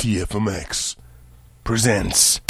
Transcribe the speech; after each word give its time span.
TFMX 0.00 0.96
presents. 1.62 2.40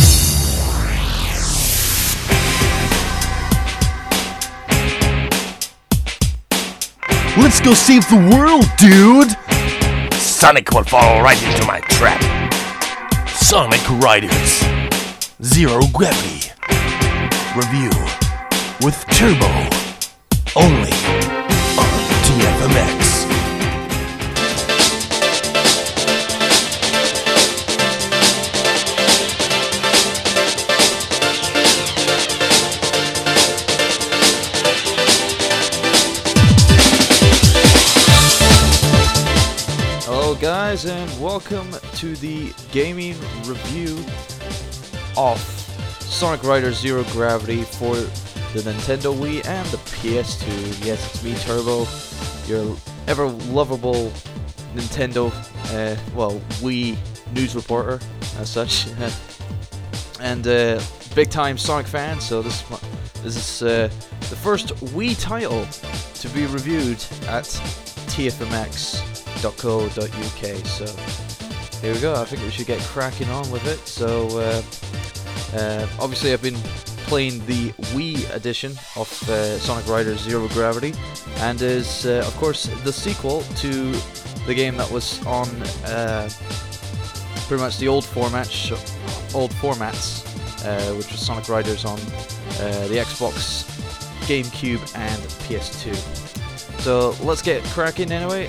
Let's 7.36 7.58
go 7.60 7.74
save 7.74 8.08
the 8.08 8.30
world, 8.32 8.66
dude! 8.78 9.32
Sonic 10.12 10.71
will 10.71 10.84
fall 10.84 11.22
right 11.22 11.42
into 11.42 11.66
my 11.66 11.80
trap. 11.80 12.22
Sonic 13.30 13.82
Riders 14.01 14.62
Zero 15.43 15.80
Gravity 15.93 16.53
Review 17.57 17.91
with 18.85 19.05
Turbo 19.11 19.51
only 20.55 20.93
on 21.77 21.91
TFMX. 22.23 23.00
Guys, 40.70 40.84
and 40.84 41.20
welcome 41.20 41.69
to 41.95 42.15
the 42.19 42.52
gaming 42.70 43.19
review 43.45 43.98
of 45.16 45.41
Sonic 45.98 46.45
Riders 46.45 46.79
Zero 46.79 47.02
Gravity 47.10 47.62
for 47.62 47.96
the 47.96 48.60
Nintendo 48.60 49.12
Wii 49.12 49.45
and 49.48 49.66
the 49.70 49.79
PS2. 49.79 50.87
Yes, 50.87 51.12
it's 51.12 51.24
me, 51.24 51.34
Turbo, 51.38 51.88
your 52.46 52.77
ever 53.09 53.27
lovable 53.52 54.12
Nintendo, 54.73 55.33
uh, 55.74 56.01
well, 56.15 56.41
Wii 56.60 56.96
news 57.34 57.57
reporter, 57.57 57.98
as 58.38 58.48
such, 58.48 58.87
and 60.21 60.46
uh, 60.46 60.80
big 61.16 61.30
time 61.30 61.59
Sonic 61.59 61.88
fan. 61.88 62.21
So 62.21 62.43
this 62.43 62.62
this 63.24 63.34
is 63.34 63.62
uh, 63.65 63.88
the 64.20 64.36
first 64.36 64.68
Wii 64.94 65.20
title 65.20 65.66
to 66.14 66.28
be 66.28 66.46
reviewed 66.46 67.05
at 67.27 67.46
tfmx.co.uk. 69.39 70.67
So 70.67 71.81
here 71.81 71.95
we 71.95 72.00
go. 72.00 72.14
I 72.14 72.25
think 72.25 72.42
we 72.42 72.50
should 72.50 72.67
get 72.67 72.81
cracking 72.81 73.28
on 73.31 73.50
with 73.50 73.67
it. 73.67 73.78
So 73.86 74.28
uh, 74.39 74.62
uh, 75.59 75.86
obviously, 75.98 76.33
I've 76.33 76.42
been 76.42 76.59
playing 77.06 77.45
the 77.47 77.70
Wii 77.95 78.33
edition 78.34 78.73
of 78.97 79.11
uh, 79.28 79.58
Sonic 79.58 79.86
Riders 79.89 80.20
Zero 80.20 80.47
Gravity, 80.48 80.95
and 81.39 81.61
is 81.61 82.06
uh, 82.06 82.25
of 82.27 82.36
course 82.36 82.67
the 82.84 82.92
sequel 82.92 83.42
to 83.56 83.92
the 84.47 84.55
game 84.55 84.77
that 84.77 84.91
was 84.91 85.25
on 85.27 85.48
uh, 85.86 86.28
pretty 87.48 87.62
much 87.62 87.78
the 87.78 87.89
old 87.89 88.05
format, 88.05 88.47
sh- 88.47 88.73
old 89.34 89.51
formats, 89.53 90.25
uh, 90.64 90.95
which 90.95 91.11
was 91.11 91.20
Sonic 91.20 91.48
Riders 91.48 91.84
on 91.84 91.98
the 92.89 92.97
Xbox, 92.97 93.64
GameCube, 94.27 94.81
and 94.97 95.23
PS2. 95.48 95.95
So 96.81 97.14
let's 97.25 97.42
get 97.42 97.62
cracking 97.64 98.12
anyway. 98.12 98.47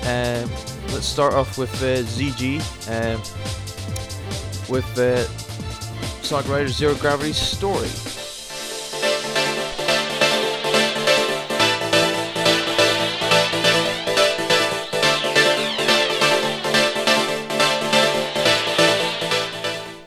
Let's 0.92 1.06
start 1.06 1.32
off 1.32 1.56
with 1.56 1.72
uh, 1.82 2.02
ZG 2.02 2.60
um, 2.86 3.18
with 4.68 4.98
uh, 4.98 5.24
Sonic 6.22 6.48
Riders 6.48 6.76
Zero 6.76 6.94
Gravity's 6.94 7.38
story. 7.38 7.88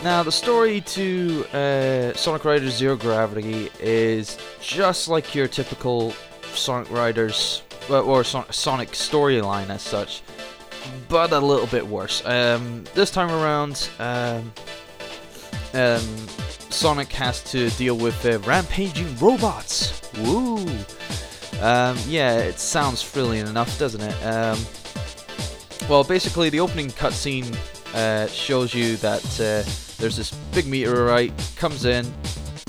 Now, 0.03 0.22
the 0.22 0.31
story 0.31 0.81
to 0.81 1.45
uh, 1.52 2.13
Sonic 2.13 2.45
Riders 2.45 2.75
Zero 2.75 2.95
Gravity 2.95 3.72
is 3.80 4.38
just 4.61 5.08
like 5.08 5.33
your 5.33 5.47
typical 5.47 6.13
Sonic 6.53 6.91
Riders 6.91 7.63
or 7.90 8.23
Sonic 8.23 8.91
storyline 8.91 9.69
as 9.69 9.81
such, 9.81 10.22
but 11.09 11.31
a 11.31 11.40
little 11.40 11.68
bit 11.68 11.85
worse. 11.85 12.25
Um, 12.25 12.84
this 12.94 13.12
time 13.12 13.29
around, 13.29 13.90
um, 14.00 14.51
um, 15.73 16.01
Sonic 16.69 17.12
has 17.13 17.44
to 17.51 17.69
deal 17.72 17.97
with 17.97 18.25
uh, 18.25 18.40
rampaging 18.40 19.18
robots. 19.18 20.01
Woo! 20.19 20.57
Um, 21.62 21.97
yeah, 22.07 22.38
it 22.38 22.59
sounds 22.59 23.01
thrilling 23.01 23.47
enough, 23.47 23.78
doesn't 23.79 24.01
it? 24.01 24.25
Um, 24.25 24.59
well, 25.90 26.03
basically, 26.03 26.50
the 26.50 26.59
opening 26.59 26.88
cutscene 26.90 27.56
uh, 27.94 28.28
shows 28.28 28.73
you 28.73 28.97
that 28.97 29.23
uh, 29.40 29.63
there's 29.97 30.17
this 30.17 30.31
big 30.53 30.67
meteorite 30.67 31.34
comes 31.56 31.85
in 31.85 32.06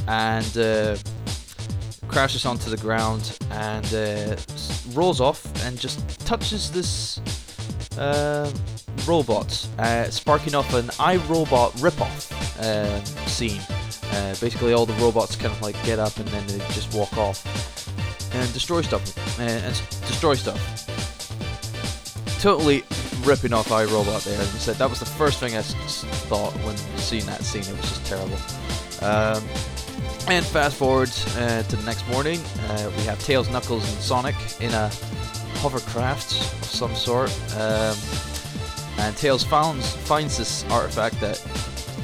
and 0.06 0.56
uh, 0.58 0.96
crashes 2.08 2.46
onto 2.46 2.70
the 2.70 2.76
ground 2.76 3.36
and 3.50 3.92
uh, 3.94 4.36
rolls 4.92 5.20
off 5.20 5.44
and 5.64 5.78
just 5.78 6.20
touches 6.26 6.70
this 6.70 7.20
uh, 7.98 8.50
robot, 9.06 9.68
uh, 9.78 10.04
sparking 10.10 10.54
off 10.54 10.72
an 10.74 10.86
iRobot 10.88 11.72
ripoff 11.78 12.32
um 12.58 13.04
scene. 13.26 13.60
Uh, 14.12 14.34
basically, 14.40 14.72
all 14.72 14.86
the 14.86 14.94
robots 14.94 15.36
kind 15.36 15.52
of 15.52 15.60
like 15.62 15.74
get 15.84 15.98
up 15.98 16.16
and 16.18 16.26
then 16.28 16.46
they 16.46 16.58
just 16.74 16.94
walk 16.94 17.16
off 17.18 17.44
and 18.34 18.52
destroy 18.52 18.80
stuff 18.82 19.38
uh, 19.38 19.42
and 19.42 19.74
destroy 20.08 20.34
stuff. 20.34 20.58
Totally 22.40 22.84
ripping 23.24 23.52
off 23.52 23.68
iRobot 23.68 24.24
there. 24.24 24.40
I 24.40 24.44
said, 24.44 24.76
that 24.76 24.88
was 24.88 25.00
the 25.00 25.06
first 25.06 25.40
thing 25.40 25.54
I 25.54 25.58
s- 25.58 25.74
thought 26.28 26.52
when 26.64 26.76
seeing 26.98 27.26
that 27.26 27.42
scene. 27.42 27.62
It 27.62 27.76
was 27.76 27.88
just 27.88 28.06
terrible. 28.06 28.36
Um, 29.02 29.42
and 30.28 30.44
fast 30.44 30.76
forward 30.76 31.10
uh, 31.36 31.62
to 31.62 31.76
the 31.76 31.82
next 31.84 32.06
morning, 32.08 32.40
uh, 32.68 32.90
we 32.96 33.02
have 33.04 33.18
Tails, 33.24 33.48
Knuckles, 33.50 33.88
and 33.92 34.02
Sonic 34.02 34.34
in 34.60 34.72
a 34.72 34.90
hovercraft 35.56 36.32
of 36.32 36.64
some 36.64 36.94
sort. 36.94 37.30
Um, 37.56 37.96
and 38.98 39.16
Tails 39.16 39.44
finds, 39.44 39.94
finds 39.94 40.38
this 40.38 40.64
artifact 40.70 41.20
that 41.20 41.38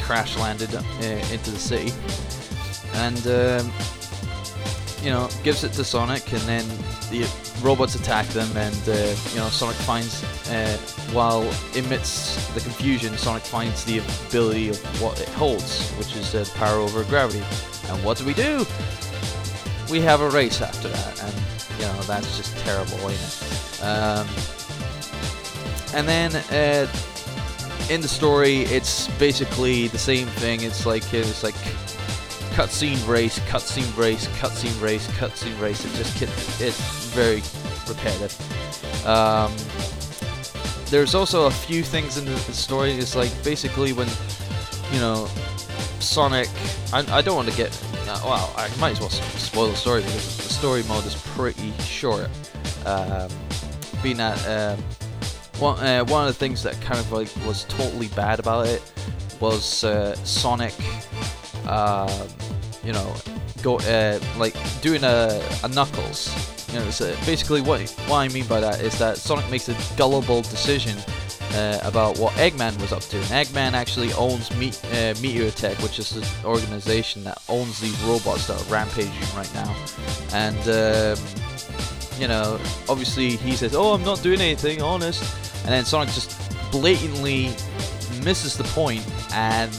crash 0.01 0.37
landed 0.39 0.75
uh, 0.75 0.81
into 1.33 1.51
the 1.51 1.59
city. 1.59 1.93
And, 2.95 3.27
um, 3.27 3.73
you 5.03 5.11
know, 5.11 5.29
gives 5.43 5.65
it 5.65 5.73
to 5.73 5.85
Sonic, 5.85 6.33
and 6.33 6.43
then 6.43 6.67
the 7.11 7.29
robots 7.63 7.95
attack 7.95 8.27
them, 8.29 8.55
and, 8.57 8.89
uh, 8.89 8.93
you 9.31 9.37
know, 9.37 9.49
Sonic 9.49 9.77
finds, 9.77 10.23
uh, 10.49 10.77
while 11.13 11.43
amidst 11.77 12.55
the 12.55 12.61
confusion, 12.61 13.17
Sonic 13.17 13.43
finds 13.43 13.85
the 13.85 13.99
ability 13.99 14.69
of 14.69 15.03
what 15.03 15.21
it 15.21 15.29
holds, 15.31 15.91
which 15.93 16.15
is 16.15 16.35
uh, 16.35 16.45
power 16.55 16.79
over 16.79 17.03
gravity. 17.05 17.43
And 17.89 18.05
what 18.05 18.19
do 18.19 18.25
we 18.25 18.35
do? 18.35 18.65
We 19.93 20.01
have 20.01 20.23
a 20.23 20.31
race 20.31 20.63
after 20.63 20.89
that, 20.89 21.23
and 21.23 21.35
you 21.79 21.85
know 21.85 22.03
that's 22.03 22.37
just 22.39 22.57
terrible, 22.65 22.97
isn't 23.09 23.81
it? 23.81 23.85
Um, 23.85 24.27
and 25.95 26.09
then 26.09 26.35
uh, 26.35 26.91
in 27.91 28.01
the 28.01 28.09
story, 28.09 28.63
it's 28.63 29.09
basically 29.19 29.89
the 29.89 29.99
same 29.99 30.27
thing. 30.29 30.63
It's 30.63 30.87
like 30.87 31.13
it's 31.13 31.43
like 31.43 31.55
cutscene 32.55 33.07
race, 33.07 33.39
cutscene 33.41 33.95
race, 33.97 34.27
cutscene 34.39 34.81
race, 34.81 35.07
cutscene 35.09 35.61
race. 35.61 35.85
It 35.85 35.93
just 35.93 36.23
it's 36.61 36.81
very 37.15 37.43
repetitive. 37.87 39.07
Um, 39.07 39.55
there's 40.87 41.15
also 41.15 41.47
a 41.47 41.51
few 41.51 41.83
things 41.83 42.17
in 42.17 42.25
the, 42.25 42.31
the 42.31 42.55
story. 42.55 42.93
It's 42.93 43.15
like 43.15 43.31
basically 43.45 43.93
when 43.93 44.09
you 44.91 45.01
know 45.01 45.29
Sonic. 46.03 46.49
I, 46.93 47.19
I 47.19 47.23
don't 47.23 47.37
want 47.37 47.49
to 47.49 47.57
get. 47.57 47.71
Uh, 48.13 48.21
well, 48.27 48.55
I 48.59 48.69
might 48.79 48.91
as 48.91 49.01
well 49.01 49.09
spoil 49.09 49.69
the 49.69 49.75
story 49.75 50.03
because 50.03 50.37
the 50.37 50.43
story 50.43 50.83
mode 50.83 51.07
is 51.07 51.15
pretty 51.15 51.73
short. 51.79 52.29
Um, 52.85 53.31
being 54.03 54.19
that 54.19 54.37
um, 54.47 54.85
one 55.59 55.79
uh, 55.79 56.05
one 56.05 56.29
of 56.29 56.35
the 56.35 56.39
things 56.39 56.63
that 56.63 56.79
kind 56.83 57.01
of 57.01 57.11
like 57.11 57.31
was 57.47 57.65
totally 57.65 58.09
bad 58.09 58.39
about 58.39 58.67
it 58.67 58.83
was 59.41 59.83
uh, 59.85 60.15
Sonic. 60.27 60.75
Um, 61.67 62.11
you 62.85 62.93
know, 62.93 63.15
go 63.63 63.79
uh, 63.79 64.21
like 64.37 64.55
doing 64.83 65.05
a, 65.05 65.43
a 65.65 65.69
Knuckles. 65.69 66.29
You 66.71 66.81
know, 66.81 66.91
so 66.91 67.17
basically 67.25 67.63
what 67.63 67.81
what 68.09 68.19
I 68.19 68.29
mean 68.29 68.47
by 68.47 68.61
that 68.61 68.83
is 68.83 68.99
that 68.99 69.17
Sonic 69.17 69.51
makes 69.51 69.71
a 69.71 69.97
gullible 69.97 70.43
decision 70.43 70.99
uh, 71.55 71.79
about 71.83 72.19
what 72.19 72.33
Eggman 72.35 72.81
was 72.81 72.93
up 72.93 73.03
to. 73.03 73.17
And 73.17 73.27
Eggman 73.27 73.73
actually 73.73 74.13
owns 74.15 74.55
Me- 74.57 74.73
uh, 74.93 75.15
Meteor 75.21 75.51
Tech, 75.51 75.79
which 75.79 75.99
is 75.99 76.17
an 76.17 76.25
organization 76.45 77.25
that 77.25 77.43
owns 77.49 77.81
these 77.81 77.99
robots 78.03 78.47
that 78.47 78.61
are 78.61 78.73
rampaging 78.73 79.13
right 79.37 79.53
now. 79.55 79.75
And, 80.33 80.59
um, 80.69 81.25
you 82.19 82.29
know, 82.29 82.59
obviously 82.89 83.37
he 83.37 83.53
says, 83.53 83.75
Oh, 83.75 83.93
I'm 83.93 84.05
not 84.05 84.23
doing 84.23 84.41
anything, 84.41 84.83
honest. 84.83 85.23
And 85.65 85.71
then 85.73 85.85
Sonic 85.85 86.15
just 86.15 86.39
blatantly 86.71 87.55
misses 88.25 88.57
the 88.57 88.65
point 88.65 89.07
and, 89.33 89.77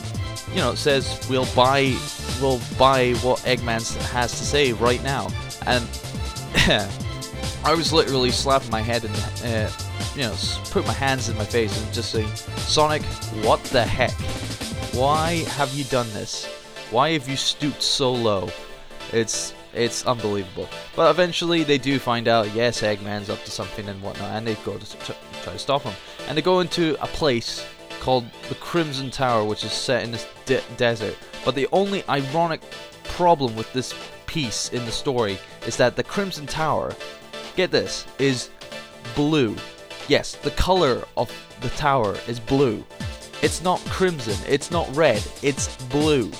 you 0.49 0.57
know, 0.57 0.75
says, 0.75 1.25
We'll 1.29 1.47
buy. 1.55 1.97
We'll 2.41 2.61
buy 2.77 3.13
what 3.21 3.39
Eggman 3.39 3.95
has 4.11 4.31
to 4.31 4.43
say 4.43 4.73
right 4.73 5.01
now, 5.03 5.29
and 5.65 5.87
I 7.65 7.73
was 7.75 7.93
literally 7.93 8.31
slapping 8.31 8.69
my 8.71 8.81
head 8.81 9.05
in 9.05 9.11
the, 9.13 9.19
uh, 9.45 9.82
you 10.16 10.22
know, 10.22 10.36
put 10.72 10.86
my 10.86 10.94
hands 10.94 11.30
in 11.30 11.38
my 11.38 11.45
face 11.45 11.81
and 11.81 11.94
just 11.94 12.12
say, 12.12 12.25
Sonic, 12.57 13.04
what 13.44 13.63
the 13.66 13.84
heck? 13.84 14.12
Why 14.94 15.44
have 15.56 15.74
you 15.74 15.84
done 15.86 16.07
this? 16.13 16.45
Why 16.92 17.12
have 17.12 17.28
you 17.28 17.36
stooped 17.36 17.81
so 17.81 18.13
low? 18.13 18.50
It's 19.12 19.54
it's 19.74 20.06
unbelievable. 20.06 20.69
But 20.95 21.10
eventually 21.10 21.63
they 21.63 21.80
do 21.80 21.98
find 21.98 22.28
out, 22.28 22.54
yes, 22.54 22.81
Eggman's 22.81 23.30
up 23.30 23.44
to 23.44 23.51
something 23.51 23.90
and 23.90 24.01
whatnot, 24.01 24.30
and 24.31 24.45
they 24.45 24.54
go 24.56 24.78
to 24.78 24.86
t- 24.86 25.13
try 25.42 25.54
to 25.54 25.60
stop 25.60 25.81
him. 25.81 25.94
And 26.28 26.38
they 26.38 26.44
go 26.44 26.60
into 26.60 26.95
a 27.04 27.07
place 27.07 27.66
called 28.00 28.25
the 28.50 28.56
Crimson 28.56 29.10
Tower, 29.10 29.44
which 29.45 29.63
is 29.63 29.72
set 29.72 30.04
in 30.04 30.12
this 30.12 30.28
de- 30.45 30.62
desert. 30.78 31.18
But 31.44 31.56
the 31.56 31.68
only 31.72 32.04
ironic 32.07 32.62
problem 33.04 33.56
with 33.56 33.72
this 33.74 33.95
piece 34.28 34.69
in 34.69 34.86
the 34.86 34.92
story 34.92 35.40
is 35.66 35.78
that 35.78 35.95
the 35.95 36.04
Crimson 36.04 36.45
Tower, 36.45 36.95
get 37.56 37.72
this, 37.72 38.06
is 38.19 38.50
blue. 39.16 39.56
Yes, 40.07 40.35
the 40.35 40.51
color 40.51 41.03
of 41.15 41.31
the 41.61 41.69
tower 41.69 42.17
is 42.27 42.39
blue. 42.39 42.83
It's 43.41 43.61
not 43.61 43.79
crimson, 43.85 44.38
it's 44.47 44.71
not 44.71 44.94
red, 44.95 45.23
it's 45.41 45.75
blue. 45.85 46.31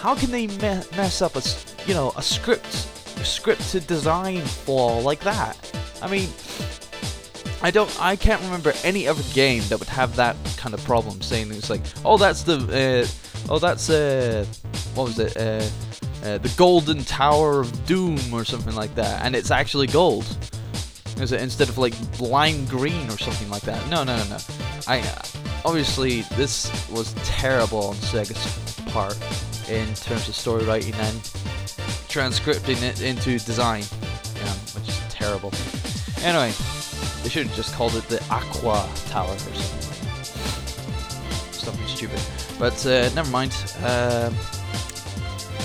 How 0.00 0.14
can 0.14 0.30
they 0.30 0.46
me- 0.46 0.82
mess 0.96 1.22
up 1.22 1.36
a, 1.36 1.42
you 1.86 1.94
know, 1.94 2.12
a 2.16 2.22
script, 2.22 2.66
a 2.66 3.20
scripted 3.20 3.86
design 3.86 4.40
flaw 4.42 4.98
like 4.98 5.20
that? 5.20 5.56
I 6.00 6.08
mean, 6.08 6.28
I 7.62 7.70
don't, 7.70 7.94
I 8.00 8.16
can't 8.16 8.40
remember 8.42 8.72
any 8.84 9.08
other 9.08 9.22
game 9.34 9.62
that 9.68 9.78
would 9.78 9.88
have 9.88 10.14
that 10.16 10.36
kind 10.56 10.74
of 10.74 10.84
problem. 10.84 11.20
Saying 11.20 11.50
it's 11.50 11.70
like, 11.70 11.82
oh, 12.04 12.16
that's 12.16 12.44
the, 12.44 12.56
uh, 13.08 13.52
oh, 13.52 13.58
that's 13.58 13.90
uh, 13.90 14.46
what 14.94 15.04
was 15.04 15.18
it, 15.18 15.36
uh, 15.36 15.68
uh, 16.24 16.38
the 16.38 16.52
Golden 16.56 17.04
Tower 17.04 17.60
of 17.60 17.86
Doom 17.86 18.18
or 18.32 18.44
something 18.44 18.74
like 18.74 18.94
that, 18.94 19.24
and 19.24 19.34
it's 19.34 19.50
actually 19.50 19.86
gold. 19.86 20.26
Is 21.20 21.32
it 21.32 21.40
instead 21.40 21.68
of 21.68 21.78
like 21.78 21.94
lime 22.20 22.64
green 22.66 23.08
or 23.08 23.18
something 23.18 23.50
like 23.50 23.62
that? 23.62 23.88
No, 23.88 24.04
no, 24.04 24.16
no, 24.16 24.24
no. 24.28 24.38
I 24.86 25.02
obviously 25.64 26.22
this 26.36 26.70
was 26.90 27.12
terrible 27.24 27.88
on 27.88 27.96
Sega's 27.96 28.80
part 28.92 29.18
in 29.68 29.92
terms 29.94 30.28
of 30.28 30.36
story 30.36 30.64
writing 30.64 30.94
and 30.94 31.16
transcripting 32.08 32.82
it 32.82 33.02
into 33.02 33.32
design, 33.32 33.82
yeah, 34.36 34.52
which 34.74 34.88
is 34.88 35.00
terrible. 35.08 35.52
Anyway, 36.22 36.52
they 37.22 37.28
should 37.28 37.48
have 37.48 37.56
just 37.56 37.74
called 37.74 37.96
it 37.96 38.04
the 38.04 38.22
Aqua 38.30 38.88
Tower 39.06 39.32
or 39.32 39.38
something. 39.38 40.22
Something 41.52 41.86
stupid. 41.88 42.20
But 42.60 42.86
uh, 42.86 43.12
never 43.14 43.30
mind. 43.30 43.54
Um 43.84 44.34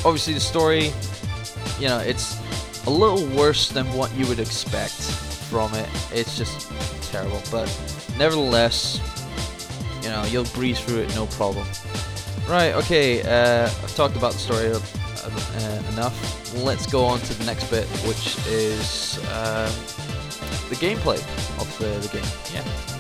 obviously, 0.03 0.33
the 0.33 0.39
story, 0.39 0.91
you 1.79 1.87
know, 1.87 1.99
it's 1.99 2.37
a 2.87 2.89
little 2.89 3.25
worse 3.37 3.69
than 3.69 3.85
what 3.93 4.13
you 4.15 4.27
would 4.27 4.39
expect 4.39 5.22
from 5.53 5.71
it. 5.75 5.87
It's 6.11 6.35
just 6.35 6.71
terrible. 7.11 7.39
But 7.51 7.67
nevertheless, 8.17 8.99
you 10.01 10.09
know, 10.09 10.23
you'll 10.23 10.45
breeze 10.55 10.79
through 10.79 11.01
it 11.01 11.13
no 11.13 11.27
problem. 11.27 11.67
Right, 12.49 12.73
okay, 12.73 13.21
uh, 13.21 13.67
I've 13.67 13.95
talked 13.95 14.15
about 14.15 14.33
the 14.33 14.39
story 14.39 14.71
uh, 14.71 14.79
uh, 14.79 15.91
enough. 15.91 16.17
Let's 16.55 16.87
go 16.87 17.05
on 17.05 17.19
to 17.19 17.33
the 17.35 17.45
next 17.45 17.69
bit, 17.69 17.85
which 18.07 18.35
is 18.47 19.19
um, 19.27 19.69
the 20.69 20.75
gameplay 20.75 21.19
of 21.61 21.77
the, 21.77 21.99
the 21.99 22.09
game. 22.11 22.25
Yeah. 22.51 22.92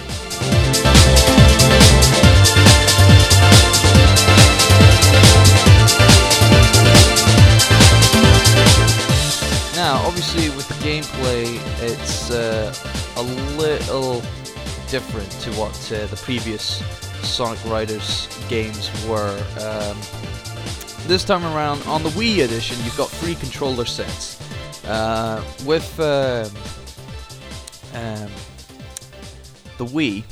With 10.33 10.67
the 10.67 10.73
gameplay, 10.75 11.45
it's 11.83 12.31
uh, 12.31 12.73
a 13.17 13.21
little 13.55 14.21
different 14.89 15.29
to 15.41 15.51
what 15.51 15.75
uh, 15.91 16.07
the 16.07 16.15
previous 16.23 16.83
Sonic 17.23 17.63
Riders 17.65 18.27
games 18.49 18.89
were. 19.05 19.37
Um, 19.61 19.95
this 21.07 21.23
time 21.23 21.43
around, 21.43 21.83
on 21.83 22.01
the 22.01 22.09
Wii 22.09 22.43
edition, 22.43 22.77
you've 22.83 22.97
got 22.97 23.09
three 23.09 23.35
controller 23.35 23.85
sets. 23.85 24.41
Uh, 24.85 25.43
with 25.65 25.99
um, 25.99 26.49
um, 27.93 28.31
the 29.77 29.85
Wii, 29.85 30.23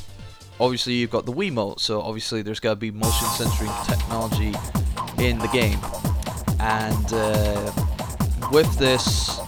obviously 0.59 0.93
you've 0.93 1.11
got 1.11 1.27
the 1.27 1.33
Wiimote, 1.33 1.79
so 1.79 2.01
obviously 2.01 2.41
there's 2.41 2.59
got 2.59 2.71
to 2.71 2.75
be 2.77 2.89
motion 2.89 3.27
sensoring 3.27 3.85
technology 3.85 4.55
in 5.23 5.37
the 5.37 5.47
game. 5.49 5.79
And 6.59 7.13
uh, 7.13 7.71
with 8.51 8.75
this, 8.79 9.39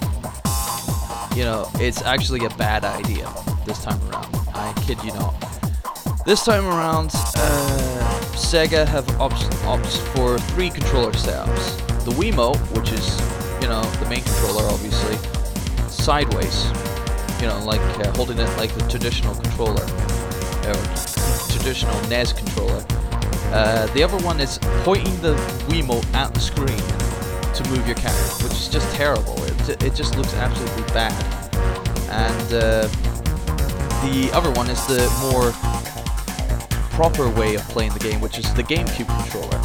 you 1.36 1.44
know, 1.44 1.68
it's 1.76 2.02
actually 2.04 2.46
a 2.46 2.50
bad 2.52 2.86
idea 2.86 3.32
this 3.66 3.84
time 3.84 4.00
around. 4.10 4.28
I 4.54 4.74
kid 4.86 5.04
you 5.04 5.12
not. 5.14 5.34
This 6.26 6.46
time 6.46 6.66
around, 6.66 7.10
uh, 7.14 8.22
Sega 8.34 8.88
have 8.88 9.06
opts 9.18 9.98
for 10.14 10.38
three 10.54 10.70
controller 10.70 11.12
setups. 11.12 11.78
The 12.06 12.12
Wiimote, 12.12 12.60
which 12.78 12.92
is, 12.92 13.20
you 13.62 13.68
know, 13.68 13.82
the 14.00 14.10
main 14.10 14.24
controller, 14.24 14.64
obviously, 14.70 15.18
sideways, 15.90 16.66
you 17.42 17.48
know, 17.48 17.60
like 17.66 17.82
uh, 18.00 18.12
holding 18.14 18.38
it 18.38 18.50
like 18.58 18.74
the 18.76 18.88
traditional 18.88 19.34
controller, 19.34 19.84
or 20.68 20.80
traditional 21.50 22.00
NES 22.10 22.34
controller. 22.34 22.86
Uh, 23.52 23.88
the 23.94 24.04
other 24.04 24.18
one 24.24 24.40
is 24.40 24.60
pointing 24.84 25.20
the 25.22 25.34
Wiimote 25.68 26.06
at 26.14 26.34
the 26.34 26.40
screen 26.40 27.03
to 27.54 27.70
move 27.70 27.86
your 27.86 27.96
character, 27.96 28.44
which 28.44 28.54
is 28.54 28.68
just 28.68 28.94
terrible. 28.96 29.42
It, 29.44 29.84
it 29.84 29.96
just 29.96 30.18
looks 30.18 30.34
absolutely 30.34 30.84
bad. 30.94 31.14
And 32.10 32.54
uh, 32.54 32.88
the 34.06 34.30
other 34.34 34.52
one 34.52 34.70
is 34.70 34.86
the 34.88 35.08
more 35.32 35.52
proper 36.92 37.30
way 37.30 37.56
of 37.56 37.62
playing 37.70 37.94
the 37.94 38.00
game, 38.00 38.22
which 38.22 38.38
is 38.38 38.54
the 38.54 38.64
GameCube 38.64 39.08
controller. 39.22 39.60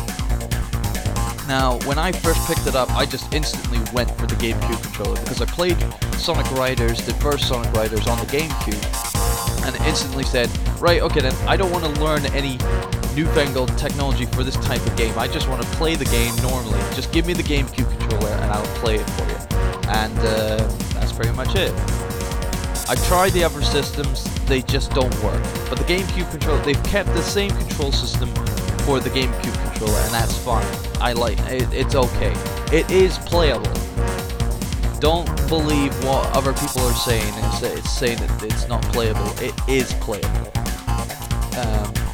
Now, 1.49 1.79
when 1.87 1.99
I 1.99 2.13
first 2.13 2.47
picked 2.47 2.67
it 2.67 2.77
up, 2.77 2.91
I 2.91 3.07
just 3.07 3.33
instantly 3.33 3.79
went 3.95 4.11
for 4.19 4.27
the 4.27 4.35
GameCube 4.35 4.83
controller 4.83 5.19
because 5.21 5.41
I 5.41 5.47
played 5.47 5.79
Sonic 6.15 6.51
Riders, 6.53 7.05
the 7.07 7.15
first 7.15 7.49
Sonic 7.49 7.73
Riders 7.73 8.07
on 8.07 8.19
the 8.19 8.27
GameCube, 8.27 9.65
and 9.67 9.75
instantly 9.87 10.25
said, 10.25 10.51
right, 10.79 11.01
okay 11.01 11.21
then, 11.21 11.35
I 11.49 11.57
don't 11.57 11.73
want 11.73 11.85
to 11.85 12.01
learn 12.03 12.27
any 12.35 12.59
newfangled 13.19 13.77
technology 13.77 14.27
for 14.27 14.45
this 14.45 14.55
type 14.59 14.85
of 14.87 14.97
game. 14.97 15.13
I 15.19 15.27
just 15.27 15.49
want 15.49 15.61
to 15.61 15.69
play 15.71 15.97
the 15.97 16.05
game 16.05 16.33
normally. 16.37 16.79
Just 16.95 17.13
give 17.13 17.27
me 17.27 17.33
the 17.33 17.43
GameCube 17.43 17.91
controller 17.99 18.29
and 18.29 18.53
I'll 18.53 18.77
play 18.77 18.95
it 18.95 19.11
for 19.11 19.25
you. 19.27 19.59
And 19.89 20.17
uh, 20.21 20.59
that's 20.95 21.13
pretty 21.13 21.33
much 21.33 21.57
it. 21.57 21.73
I 22.89 22.95
tried 23.09 23.31
the 23.31 23.43
other 23.43 23.61
systems, 23.61 24.23
they 24.47 24.63
just 24.63 24.93
don't 24.93 25.13
work. 25.21 25.43
But 25.69 25.79
the 25.79 25.85
GameCube 25.85 26.31
controller, 26.31 26.63
they've 26.63 26.83
kept 26.85 27.09
the 27.09 27.23
same 27.23 27.51
control 27.51 27.91
system 27.91 28.29
for 28.87 29.01
the 29.01 29.11
GameCube 29.11 29.65
controller, 29.65 29.99
and 29.99 30.15
that's 30.15 30.39
fine. 30.39 30.67
I 31.01 31.13
like 31.13 31.41
it, 31.51 31.73
it's 31.73 31.97
okay. 31.97 32.33
It 32.73 32.89
is 32.89 33.19
playable. 33.19 33.73
Don't 35.01 35.27
believe 35.49 35.93
what 36.05 36.25
other 36.37 36.53
people 36.53 36.83
are 36.83 36.95
saying. 36.95 37.35
It's, 37.37 37.63
it's 37.63 37.91
saying 37.91 38.19
that 38.19 38.45
it's 38.45 38.69
not 38.69 38.83
playable. 38.93 39.29
It 39.43 39.55
is 39.69 39.93
playable. 39.95 40.53
Um, 41.59 42.08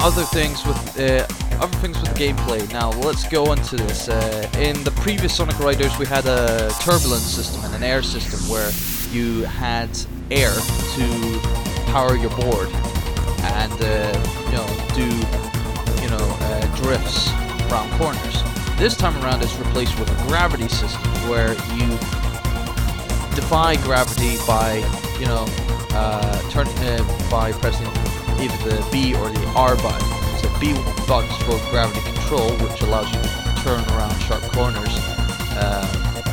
other 0.00 0.22
things 0.22 0.64
with 0.64 0.98
uh, 0.98 1.26
other 1.62 1.76
things 1.78 2.00
with 2.00 2.10
gameplay. 2.14 2.70
Now 2.72 2.90
let's 2.90 3.28
go 3.28 3.52
into 3.52 3.76
this. 3.76 4.08
Uh, 4.08 4.48
in 4.58 4.82
the 4.82 4.90
previous 4.92 5.36
Sonic 5.36 5.58
Riders, 5.58 5.96
we 5.98 6.06
had 6.06 6.26
a 6.26 6.70
turbulence 6.80 7.22
system 7.22 7.62
and 7.64 7.74
an 7.74 7.82
air 7.82 8.02
system 8.02 8.40
where 8.48 8.70
you 9.12 9.44
had 9.44 9.90
air 10.30 10.52
to 10.52 11.40
power 11.92 12.16
your 12.16 12.30
board 12.30 12.68
and 13.42 13.72
uh, 13.82 14.12
you 14.46 14.56
know 14.56 14.68
do 14.94 15.06
you 16.02 16.08
know 16.08 16.26
uh, 16.40 16.76
drifts 16.76 17.30
around 17.70 17.90
corners. 17.98 18.42
This 18.78 18.96
time 18.96 19.14
around, 19.22 19.42
it's 19.42 19.54
replaced 19.56 19.98
with 19.98 20.10
a 20.10 20.26
gravity 20.28 20.68
system 20.68 21.10
where 21.28 21.52
you 21.76 21.86
defy 23.36 23.76
gravity 23.82 24.38
by 24.46 24.76
you 25.18 25.26
know 25.26 25.44
uh, 25.92 26.50
turn 26.50 26.66
uh, 26.66 27.28
by 27.30 27.52
pressing 27.52 27.86
either 28.40 28.56
the 28.56 28.88
B 28.90 29.14
or 29.14 29.28
the 29.28 29.46
R 29.54 29.76
button. 29.76 30.06
So 30.38 30.48
B 30.58 30.72
button's 31.06 31.36
for 31.44 31.58
gravity 31.70 32.00
control, 32.12 32.50
which 32.58 32.80
allows 32.80 33.06
you 33.12 33.20
to 33.20 33.60
turn 33.62 33.84
around 33.94 34.18
sharp 34.20 34.42
corners. 34.52 34.94
Uh, 35.52 35.84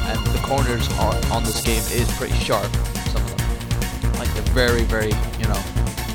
and 0.08 0.20
the 0.28 0.40
corners 0.48 0.88
on, 1.00 1.16
on 1.32 1.44
this 1.44 1.62
game 1.62 1.84
is 1.92 2.10
pretty 2.18 2.38
sharp. 2.40 2.72
Some 3.12 3.22
of 3.22 3.38
them, 3.38 4.14
like 4.14 4.34
they're 4.34 4.54
very, 4.54 4.84
very, 4.84 5.12
you 5.40 5.48
know, 5.48 5.62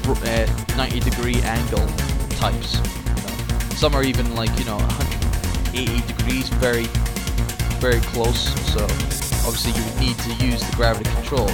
uh, 0.08 0.76
90 0.76 1.00
degree 1.00 1.40
angle 1.42 1.86
types. 2.40 2.76
You 2.76 3.22
know. 3.22 3.74
Some 3.76 3.94
are 3.94 4.02
even 4.02 4.34
like 4.34 4.56
you 4.58 4.64
know 4.64 4.76
180 4.76 6.06
degrees, 6.06 6.48
very, 6.48 6.86
very 7.80 8.00
close. 8.00 8.54
So 8.72 8.84
obviously 9.44 9.72
you 9.72 9.84
would 9.84 10.00
need 10.00 10.18
to 10.18 10.46
use 10.46 10.62
the 10.68 10.74
gravity 10.76 11.10
control 11.10 11.50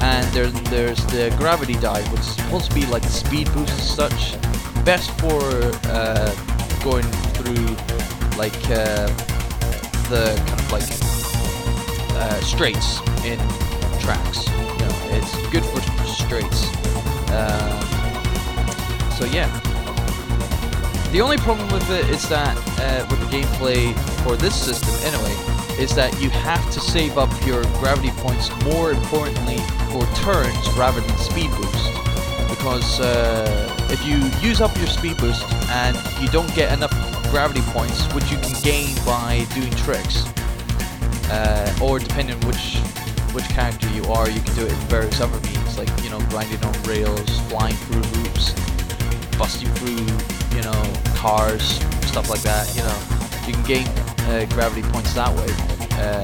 and 0.00 0.26
there, 0.32 0.46
there's 0.70 1.04
the 1.06 1.34
gravity 1.36 1.74
dive, 1.74 2.10
which 2.12 2.20
is 2.20 2.34
supposed 2.36 2.70
to 2.70 2.74
be 2.74 2.86
like 2.86 3.04
a 3.04 3.10
speed 3.10 3.52
boost 3.52 3.72
as 3.72 3.94
such. 3.94 4.36
Best 4.84 5.10
for 5.20 5.40
uh, 5.86 6.34
going 6.82 7.04
through 7.34 7.66
like 8.36 8.56
uh, 8.70 9.06
the 10.08 10.34
kind 10.46 10.60
of 10.60 10.72
like 10.72 10.88
uh, 12.16 12.40
straights 12.40 13.00
in 13.24 13.38
tracks. 14.00 14.46
You 14.48 14.86
know, 14.86 14.94
it's 15.12 15.34
good 15.50 15.64
for 15.64 15.80
straights. 16.06 16.68
Um, 17.30 17.80
so 19.12 19.26
yeah. 19.26 19.48
The 21.12 21.20
only 21.20 21.38
problem 21.38 21.68
with 21.72 21.90
it 21.90 22.08
is 22.08 22.28
that 22.28 22.56
uh, 22.78 23.06
with 23.10 23.18
the 23.18 23.36
gameplay 23.36 23.92
for 24.22 24.36
this 24.36 24.54
system 24.54 24.94
anyway, 25.02 25.49
is 25.78 25.94
that 25.94 26.20
you 26.20 26.30
have 26.30 26.70
to 26.72 26.80
save 26.80 27.18
up 27.18 27.30
your 27.46 27.62
gravity 27.80 28.10
points 28.16 28.50
more 28.64 28.92
importantly 28.92 29.58
for 29.92 30.04
turns 30.16 30.68
rather 30.76 31.00
than 31.00 31.16
speed 31.18 31.50
boost. 31.56 32.48
Because 32.48 33.00
uh, 33.00 33.88
if 33.90 34.04
you 34.04 34.16
use 34.46 34.60
up 34.60 34.76
your 34.76 34.86
speed 34.86 35.16
boost 35.18 35.44
and 35.70 35.96
you 36.20 36.28
don't 36.28 36.52
get 36.54 36.72
enough 36.72 36.92
gravity 37.30 37.62
points, 37.72 38.12
which 38.14 38.30
you 38.30 38.38
can 38.38 38.54
gain 38.62 38.94
by 39.04 39.46
doing 39.54 39.70
tricks, 39.72 40.26
uh, 41.30 41.78
or 41.82 41.98
depending 41.98 42.36
on 42.36 42.46
which 42.46 42.78
which 43.32 43.48
character 43.50 43.88
you 43.90 44.04
are, 44.06 44.28
you 44.28 44.40
can 44.40 44.54
do 44.56 44.66
it 44.66 44.72
in 44.72 44.78
various 44.88 45.20
other 45.20 45.38
means, 45.48 45.78
like 45.78 45.88
you 46.02 46.10
know 46.10 46.18
grinding 46.30 46.62
on 46.64 46.82
rails, 46.82 47.40
flying 47.48 47.74
through 47.86 48.02
hoops, 48.02 48.52
busting 49.38 49.68
through 49.74 50.04
you 50.56 50.62
know 50.62 50.92
cars, 51.14 51.78
stuff 52.06 52.28
like 52.28 52.42
that. 52.42 52.66
You 52.74 52.82
know, 52.82 53.46
you 53.46 53.54
can 53.54 53.62
gain 53.64 54.09
uh, 54.30 54.44
gravity 54.46 54.82
points 54.82 55.12
that 55.14 55.34
way. 55.34 55.50
Uh, 55.98 56.22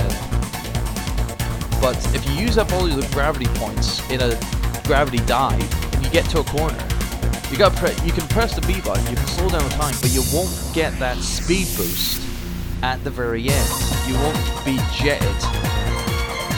but 1.81 1.97
if 2.15 2.25
you 2.29 2.35
use 2.35 2.57
up 2.57 2.73
all 2.73 2.87
the 2.87 3.07
gravity 3.13 3.47
points 3.59 4.09
in 4.11 4.21
a 4.21 4.39
gravity 4.85 5.19
dive 5.27 5.61
and 5.95 6.05
you 6.05 6.11
get 6.11 6.25
to 6.31 6.41
a 6.41 6.45
corner, 6.45 6.79
you 7.51 7.59
got 7.59 7.73
you 8.05 8.13
can 8.13 8.27
press 8.29 8.55
the 8.55 8.63
B 8.67 8.81
button, 8.81 9.05
you 9.11 9.17
can 9.17 9.27
slow 9.27 9.49
down 9.49 9.63
the 9.65 9.75
time, 9.75 9.95
but 10.01 10.11
you 10.15 10.23
won't 10.33 10.51
get 10.73 10.97
that 10.99 11.19
speed 11.19 11.67
boost 11.77 12.23
at 12.83 13.03
the 13.05 13.11
very 13.11 13.49
end. 13.49 13.71
You 14.07 14.15
won't 14.15 14.39
be 14.65 14.79
jetted 14.95 15.41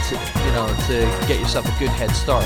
to 0.09 0.15
you 0.17 0.53
know 0.53 0.69
to 0.89 1.27
get 1.27 1.41
yourself 1.41 1.67
a 1.67 1.79
good 1.79 1.91
head 1.91 2.11
start. 2.11 2.45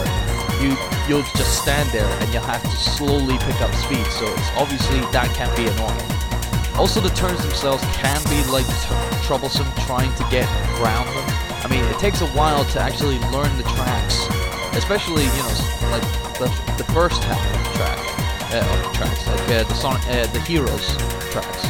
You 0.62 0.76
you'll 1.08 1.26
just 1.36 1.62
stand 1.62 1.88
there 1.90 2.06
and 2.06 2.32
you'll 2.32 2.42
have 2.42 2.62
to 2.62 2.76
slowly 2.76 3.38
pick 3.38 3.60
up 3.60 3.72
speed. 3.74 4.06
So 4.18 4.26
it's 4.26 4.50
obviously 4.56 5.00
that 5.12 5.28
can't 5.34 5.54
be 5.56 5.66
annoying. 5.66 6.21
Also, 6.76 7.00
the 7.00 7.10
turns 7.10 7.40
themselves 7.42 7.82
can 7.94 8.20
be 8.24 8.42
like 8.50 8.66
troublesome 9.22 9.66
trying 9.86 10.12
to 10.16 10.26
get 10.30 10.48
around 10.80 11.06
them. 11.06 11.24
I 11.62 11.68
mean, 11.68 11.84
it 11.84 11.98
takes 11.98 12.20
a 12.20 12.26
while 12.28 12.64
to 12.64 12.80
actually 12.80 13.18
learn 13.30 13.56
the 13.56 13.62
tracks, 13.64 14.26
especially 14.76 15.22
you 15.22 15.42
know 15.42 15.90
like 15.90 16.02
the, 16.38 16.48
the 16.78 16.84
first 16.92 17.22
half 17.24 17.38
of 17.38 17.52
the 17.52 17.78
track, 17.78 17.98
uh, 18.52 18.74
of 18.74 18.92
the 18.92 18.98
tracks, 18.98 19.26
like 19.26 19.40
uh, 19.50 19.68
the 19.68 19.74
Sonic, 19.74 20.02
uh, 20.08 20.26
the 20.32 20.40
Heroes 20.40 20.96
tracks, 21.30 21.64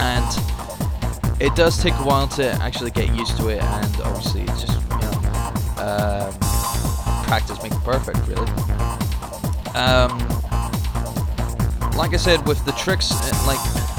and 0.00 1.40
it 1.40 1.54
does 1.54 1.80
take 1.80 1.94
a 1.94 2.04
while 2.04 2.26
to 2.28 2.50
actually 2.62 2.90
get 2.90 3.14
used 3.14 3.36
to 3.36 3.48
it, 3.48 3.62
and 3.62 4.00
obviously 4.00 4.42
it's 4.42 4.62
just 4.62 4.80
you 4.80 4.98
know 4.98 5.16
um, 5.78 6.32
practice 7.26 7.62
makes 7.62 7.76
perfect, 7.78 8.18
really. 8.26 8.50
Um, 9.74 10.18
like 11.96 12.12
I 12.12 12.18
said, 12.18 12.46
with 12.46 12.64
the 12.64 12.72
tricks, 12.72 13.10
uh, 13.12 13.44
like 13.46 13.95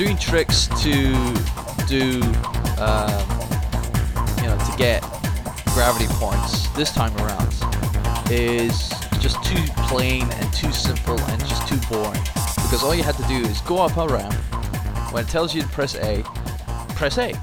doing 0.00 0.16
tricks 0.16 0.66
to 0.80 1.12
do, 1.86 2.22
um, 2.80 3.20
you 4.38 4.46
know, 4.46 4.56
to 4.64 4.74
get 4.78 5.02
gravity 5.74 6.06
points 6.12 6.68
this 6.68 6.90
time 6.90 7.14
around 7.18 7.52
is 8.30 8.88
just 9.20 9.44
too 9.44 9.62
plain 9.88 10.22
and 10.22 10.52
too 10.54 10.72
simple 10.72 11.20
and 11.20 11.40
just 11.40 11.68
too 11.68 11.76
boring. 11.90 12.18
Because 12.54 12.82
all 12.82 12.94
you 12.94 13.02
had 13.02 13.14
to 13.16 13.22
do 13.24 13.42
is 13.46 13.60
go 13.60 13.76
up 13.76 13.94
a 13.98 14.08
ramp. 14.08 14.32
When 15.12 15.22
it 15.22 15.28
tells 15.28 15.54
you 15.54 15.60
to 15.60 15.68
press 15.68 15.94
A, 15.96 16.22
press 16.96 17.18
A. 17.18 17.38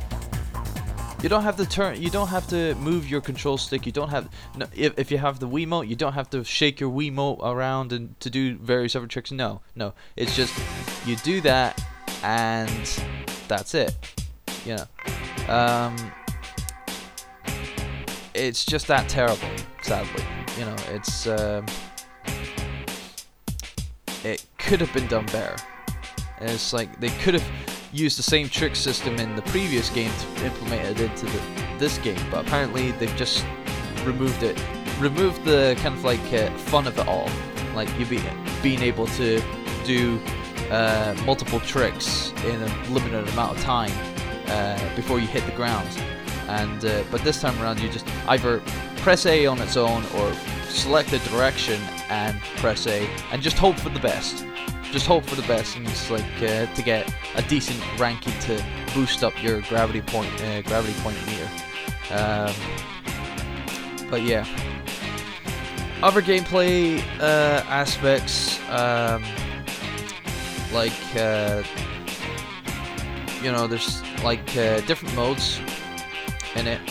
You 1.22 1.30
don't 1.30 1.44
have 1.44 1.58
to 1.58 1.66
turn. 1.68 2.02
You 2.02 2.10
don't 2.10 2.30
have 2.30 2.48
to 2.48 2.74
move 2.76 3.08
your 3.08 3.22
control 3.22 3.60
stick. 3.60 3.86
You 3.86 3.92
don't 3.92 4.10
have. 4.10 4.30
No, 4.56 4.66
if, 4.76 4.98
if 4.98 5.12
you 5.12 5.20
have 5.20 5.40
the 5.40 5.48
Wiimote, 5.48 5.88
you 5.88 5.96
don't 5.96 6.14
have 6.14 6.32
to 6.32 6.44
shake 6.44 6.80
your 6.80 6.90
Wiimote 6.90 7.38
around 7.44 7.94
and 7.94 8.20
to 8.20 8.32
do 8.32 8.58
various 8.58 8.96
other 8.96 9.06
tricks. 9.06 9.32
No, 9.32 9.62
no. 9.76 9.94
It's 10.16 10.36
just 10.36 10.60
you 11.06 11.18
do 11.18 11.40
that, 11.42 11.80
and 12.24 13.04
that's 13.48 13.74
it. 13.74 13.96
Know. 14.66 14.86
Um, 15.48 15.96
it's 18.34 18.66
just 18.66 18.88
that 18.88 19.08
terrible. 19.08 19.48
Sadly, 19.82 20.24
you 20.58 20.66
know. 20.66 20.76
It's. 20.90 21.28
Um, 21.28 21.66
it 24.24 24.46
could 24.58 24.82
have 24.82 24.94
been 24.94 25.08
done 25.08 25.26
better. 25.28 25.56
And 26.40 26.50
it's 26.50 26.74
like 26.74 27.00
they 27.00 27.10
could 27.10 27.34
have 27.34 27.50
used 27.94 28.20
the 28.20 28.24
same 28.24 28.50
trick 28.50 28.76
system 28.76 29.16
in 29.16 29.36
the 29.36 29.42
previous 29.44 29.90
game 29.90 30.12
to 30.20 30.46
implement 30.46 31.00
it 31.00 31.12
into 31.12 31.26
the, 31.26 31.42
this 31.78 31.98
game, 32.00 32.20
but 32.30 32.46
apparently 32.46 32.92
they've 32.94 33.16
just 33.16 33.46
removed 34.04 34.44
it, 34.44 34.62
removed 35.00 35.44
the 35.46 35.76
kind 35.82 35.96
of 35.96 36.04
like 36.04 36.22
uh, 36.34 36.50
fun 36.58 36.86
of 36.88 36.98
it 37.00 37.08
all, 37.08 37.30
like 37.74 37.90
you 37.98 38.06
be 38.06 38.22
being 38.62 38.82
able 38.82 39.08
to 39.08 39.42
do 39.86 40.20
uh, 40.72 41.16
multiple 41.26 41.60
tricks 41.62 42.32
in 42.46 42.62
a 42.62 42.90
limited 42.90 43.28
amount 43.30 43.58
of 43.58 43.64
time 43.64 43.92
uh, 44.48 44.96
before 44.96 45.20
you 45.20 45.28
hit 45.28 45.46
the 45.46 45.52
ground. 45.54 45.88
And 46.48 46.86
uh, 46.86 47.04
but 47.12 47.22
this 47.24 47.42
time 47.42 47.62
around, 47.62 47.80
you 47.80 47.90
just 47.90 48.08
either 48.28 48.62
press 48.98 49.26
A 49.26 49.46
on 49.46 49.60
its 49.62 49.78
own 49.78 50.04
or 50.16 50.34
select 50.70 51.12
a 51.14 51.20
direction 51.30 51.82
and 52.10 52.40
press 52.58 52.88
A 52.88 53.08
and 53.32 53.42
just 53.42 53.58
hope 53.58 53.78
for 53.78 53.90
the 53.90 54.00
best. 54.00 54.46
Just 54.92 55.06
hope 55.06 55.26
for 55.26 55.36
the 55.36 55.48
best 55.48 55.76
and 55.76 55.86
it's 55.88 56.10
like 56.10 56.24
uh, 56.42 56.66
to 56.66 56.82
get 56.82 57.14
a 57.36 57.42
decent 57.44 57.82
ranking 58.00 58.38
to 58.42 58.64
boost 58.94 59.24
up 59.24 59.42
your 59.44 59.62
gravity 59.64 60.02
point 60.02 60.34
uh, 60.42 60.62
gravity 60.62 60.98
point 61.02 61.18
meter. 61.28 61.50
Um, 62.12 62.54
but 64.10 64.22
yeah. 64.22 64.46
Other 66.02 66.22
gameplay 66.22 67.02
aspects 67.20 68.60
um, 68.70 69.24
like 70.74 71.16
uh, 71.16 71.64
you 73.42 73.52
know 73.52 73.68
there's 73.68 74.02
like 74.24 74.56
uh, 74.58 74.82
different 74.82 75.16
modes 75.16 75.60
in 76.56 76.68
it. 76.68 76.82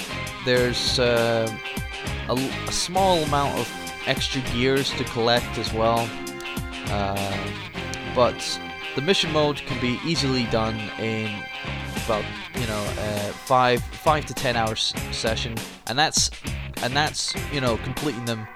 There's 0.44 0.98
uh, 0.98 1.50
a, 2.28 2.34
a 2.34 2.72
small 2.72 3.18
amount 3.24 3.58
of 3.58 3.68
extra 4.06 4.40
gears 4.52 4.90
to 4.92 5.04
collect 5.04 5.58
as 5.58 5.72
well 5.72 6.08
um, 6.90 7.52
but 8.14 8.60
the 8.94 9.02
mission 9.02 9.32
mode 9.32 9.56
can 9.56 9.80
be 9.80 9.98
easily 10.04 10.44
done 10.44 10.78
in 10.98 11.30
about 12.04 12.24
you 12.54 12.66
know 12.66 12.94
uh, 12.98 13.32
five 13.32 13.82
five 13.82 14.24
to 14.26 14.34
ten 14.34 14.56
hours 14.56 14.94
session, 15.10 15.54
and 15.88 15.98
that's 15.98 16.30
and 16.82 16.94
that's 16.94 17.34
you 17.52 17.60
know 17.60 17.76
completing 17.78 18.24
them 18.24 18.46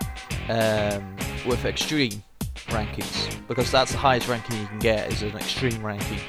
um, 0.48 1.16
with 1.46 1.64
extreme 1.64 2.22
rankings 2.70 3.46
because 3.46 3.70
that's 3.70 3.92
the 3.92 3.98
highest 3.98 4.28
ranking 4.28 4.60
you 4.60 4.66
can 4.66 4.78
get 4.78 5.12
is 5.12 5.22
an 5.22 5.36
extreme 5.36 5.84
ranking, 5.84 6.20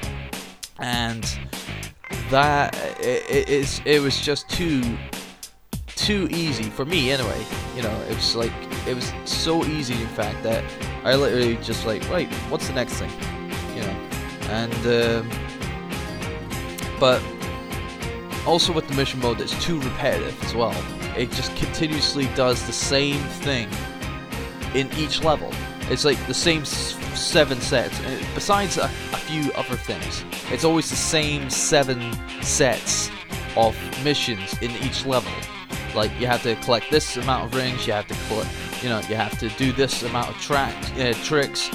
and 0.78 1.38
that 2.30 2.76
it, 3.00 3.48
it 3.48 3.82
it 3.86 4.00
was 4.00 4.20
just 4.20 4.48
too 4.48 4.82
too 5.86 6.28
easy 6.30 6.64
for 6.64 6.84
me 6.84 7.10
anyway. 7.10 7.44
You 7.76 7.82
know, 7.82 8.00
it 8.08 8.14
was 8.14 8.34
like 8.34 8.52
it 8.86 8.94
was 8.94 9.12
so 9.24 9.64
easy 9.64 9.94
in 9.94 10.08
fact 10.08 10.42
that 10.42 10.64
I 11.04 11.14
literally 11.14 11.56
just 11.56 11.86
like, 11.86 12.08
right, 12.10 12.32
what's 12.50 12.66
the 12.68 12.74
next 12.74 12.94
thing? 12.94 13.10
You 13.74 13.82
know, 13.82 13.96
and 14.50 14.86
um, 14.86 15.30
but 16.98 17.22
also 18.46 18.72
with 18.72 18.88
the 18.88 18.94
mission 18.94 19.20
mode, 19.20 19.40
it's 19.40 19.64
too 19.64 19.80
repetitive 19.80 20.42
as 20.44 20.54
well. 20.54 20.74
It 21.16 21.30
just 21.32 21.54
continuously 21.56 22.26
does 22.34 22.66
the 22.66 22.72
same 22.72 23.20
thing 23.44 23.68
in 24.74 24.90
each 24.96 25.22
level. 25.22 25.50
It's 25.92 26.06
like 26.06 26.26
the 26.26 26.32
same 26.32 26.64
seven 26.64 27.60
sets. 27.60 28.00
uh, 28.00 28.18
Besides 28.34 28.78
a, 28.78 28.84
a 28.84 28.88
few 29.28 29.52
other 29.52 29.76
things, 29.76 30.24
it's 30.50 30.64
always 30.64 30.88
the 30.88 30.96
same 30.96 31.50
seven 31.50 32.00
sets 32.42 33.10
of 33.58 33.76
missions 34.02 34.56
in 34.62 34.70
each 34.70 35.04
level. 35.04 35.30
Like 35.94 36.10
you 36.18 36.26
have 36.26 36.42
to 36.44 36.56
collect 36.56 36.90
this 36.90 37.18
amount 37.18 37.44
of 37.44 37.54
rings, 37.54 37.86
you 37.86 37.92
have 37.92 38.06
to 38.08 38.14
collect, 38.26 38.48
you 38.82 38.88
know, 38.88 39.00
you 39.00 39.16
have 39.16 39.38
to 39.40 39.50
do 39.50 39.70
this 39.70 40.02
amount 40.02 40.30
of 40.30 40.36
track 40.40 40.74
uh, 40.98 41.12
tricks, 41.24 41.68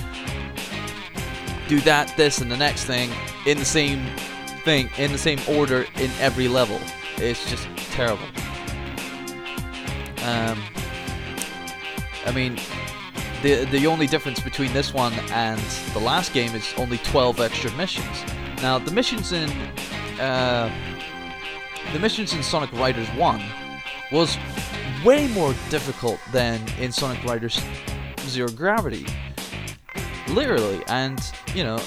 do 1.67 1.79
that, 1.81 2.11
this, 2.17 2.41
and 2.41 2.51
the 2.51 2.57
next 2.57 2.85
thing 2.85 3.11
in 3.45 3.59
the 3.59 3.65
same 3.65 4.03
thing 4.63 4.89
in 4.97 5.11
the 5.11 5.17
same 5.19 5.39
order 5.47 5.85
in 5.99 6.09
every 6.19 6.47
level. 6.47 6.79
It's 7.17 7.47
just 7.51 7.67
terrible. 7.91 8.25
Um, 10.23 10.59
I 12.25 12.31
mean, 12.33 12.57
the 13.41 13.65
the 13.65 13.87
only 13.87 14.07
difference 14.07 14.39
between 14.39 14.73
this 14.73 14.93
one 14.93 15.13
and 15.31 15.59
the 15.93 15.99
last 15.99 16.33
game 16.33 16.53
is 16.55 16.73
only 16.77 16.97
12 16.99 17.39
extra 17.39 17.71
missions. 17.73 18.23
Now 18.61 18.79
the 18.79 18.91
missions 18.91 19.31
in 19.31 19.49
uh, 20.19 20.71
the 21.93 21.99
missions 21.99 22.33
in 22.33 22.43
Sonic 22.43 22.71
Riders 22.73 23.07
1 23.09 23.41
was 24.11 24.37
way 25.05 25.27
more 25.29 25.53
difficult 25.69 26.19
than 26.31 26.61
in 26.79 26.91
Sonic 26.91 27.23
Riders 27.23 27.61
Zero 28.21 28.49
Gravity. 28.49 29.05
Literally, 30.29 30.81
and 30.89 31.19
you 31.55 31.63
know, 31.63 31.79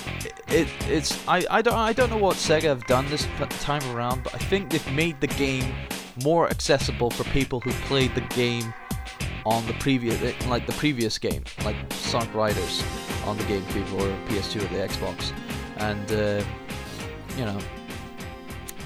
it, 0.49 0.69
it's 0.89 1.27
I, 1.29 1.45
I 1.51 1.63
don't 1.63 1.75
I 1.75 1.93
don't 1.93 2.09
know 2.11 2.17
what 2.17 2.37
Sega 2.37 2.63
have 2.65 2.87
done 2.87 3.07
this 3.11 3.27
time 3.61 3.83
around, 3.95 4.25
but 4.25 4.35
I 4.35 4.39
think 4.39 4.71
they've 4.71 4.93
made 4.93 5.21
the 5.21 5.27
game 5.27 5.75
more 6.25 6.49
accessible 6.49 7.11
for 7.11 7.25
people 7.25 7.61
who 7.61 7.71
played 7.87 8.15
the 8.15 8.23
game 8.23 8.73
on 9.47 9.67
the 9.67 9.73
previous, 9.75 10.47
like 10.47 10.67
the 10.67 10.73
previous 10.73 11.19
game, 11.19 11.45
like 11.65 11.77
Sonic 11.93 12.33
Riders 12.35 12.85
on 13.25 13.37
the 13.37 13.45
GameCube 13.45 13.93
or 13.95 14.29
PS2 14.29 14.57
or 14.57 14.75
the 14.75 14.87
Xbox, 14.87 15.33
and 15.79 16.13
uh, 16.13 16.45
you 17.37 17.45
know, 17.45 17.59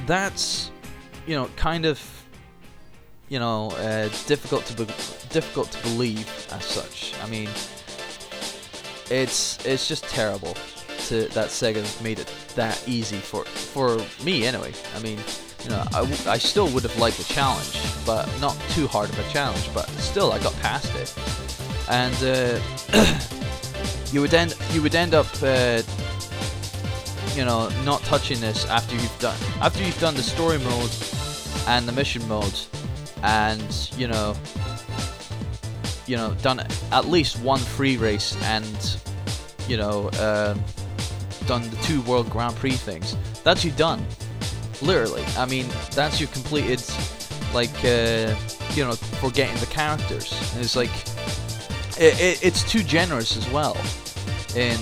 that's 0.07 0.71
you 1.27 1.35
know 1.35 1.49
kind 1.57 1.85
of 1.85 2.01
you 3.29 3.39
know 3.39 3.71
uh, 3.73 4.09
difficult 4.27 4.65
to 4.67 4.77
be- 4.77 4.93
difficult 5.31 5.71
to 5.73 5.83
believe 5.83 6.29
as 6.53 6.65
such. 6.65 7.15
I 7.23 7.29
mean, 7.29 7.49
it's 9.11 9.65
it's 9.65 9.89
just 9.89 10.05
terrible 10.05 10.55
to 11.07 11.29
that 11.29 11.49
Sega's 11.49 12.01
made 12.01 12.19
it 12.19 12.33
that 12.55 12.83
easy 12.87 13.17
for 13.17 13.45
for 13.45 13.99
me 14.25 14.47
anyway. 14.47 14.73
I 14.95 15.01
mean, 15.01 15.19
you 15.65 15.71
know, 15.71 15.83
I, 15.93 16.01
w- 16.01 16.31
I 16.31 16.39
still 16.39 16.69
would 16.69 16.83
have 16.83 16.97
liked 16.99 17.19
a 17.19 17.29
challenge, 17.29 17.81
but 18.05 18.29
not 18.41 18.57
too 18.71 18.87
hard 18.87 19.09
of 19.09 19.19
a 19.19 19.29
challenge. 19.33 19.69
But 19.73 19.89
still, 19.99 20.33
I 20.33 20.39
got 20.39 20.55
past 20.61 20.95
it, 20.97 21.13
and 21.89 22.15
uh, 22.23 22.61
you 24.13 24.21
would 24.21 24.35
end 24.35 24.55
you 24.73 24.83
would 24.83 24.95
end 24.95 25.15
up. 25.15 25.27
Uh, 25.43 25.83
you 27.35 27.45
know, 27.45 27.69
not 27.85 28.01
touching 28.03 28.41
this 28.41 28.65
after 28.67 28.95
you've 28.95 29.19
done 29.19 29.37
after 29.61 29.83
you've 29.83 29.99
done 29.99 30.15
the 30.15 30.23
story 30.23 30.59
mode 30.59 30.91
and 31.67 31.89
the 31.89 31.93
mission 31.93 32.27
mode, 32.29 32.55
and 33.25 33.91
you 33.97 34.07
know, 34.07 34.37
you 36.07 36.17
know, 36.17 36.35
done 36.43 36.65
at 36.93 37.07
least 37.07 37.41
one 37.41 37.59
free 37.59 37.97
race 37.97 38.37
and 38.45 38.99
you 39.67 39.77
know, 39.77 40.11
um, 40.21 40.63
done 41.47 41.69
the 41.71 41.77
two 41.83 42.03
World 42.03 42.31
Grand 42.31 42.55
Prix 42.57 42.73
things. 42.73 43.17
That's 43.43 43.65
you 43.65 43.71
done, 43.73 44.05
literally. 44.85 45.25
I 45.37 45.47
mean, 45.47 45.67
that's 45.93 46.21
you 46.21 46.27
completed, 46.27 46.83
like, 47.53 47.75
uh, 47.85 48.35
you 48.75 48.85
know, 48.85 48.93
for 49.21 49.31
getting 49.31 49.59
the 49.61 49.67
characters. 49.67 50.33
And 50.53 50.63
it's 50.63 50.77
like, 50.77 50.91
it, 51.99 52.21
it, 52.21 52.45
it's 52.45 52.63
too 52.71 52.83
generous 52.83 53.37
as 53.37 53.49
well 53.51 53.77
in 54.57 54.79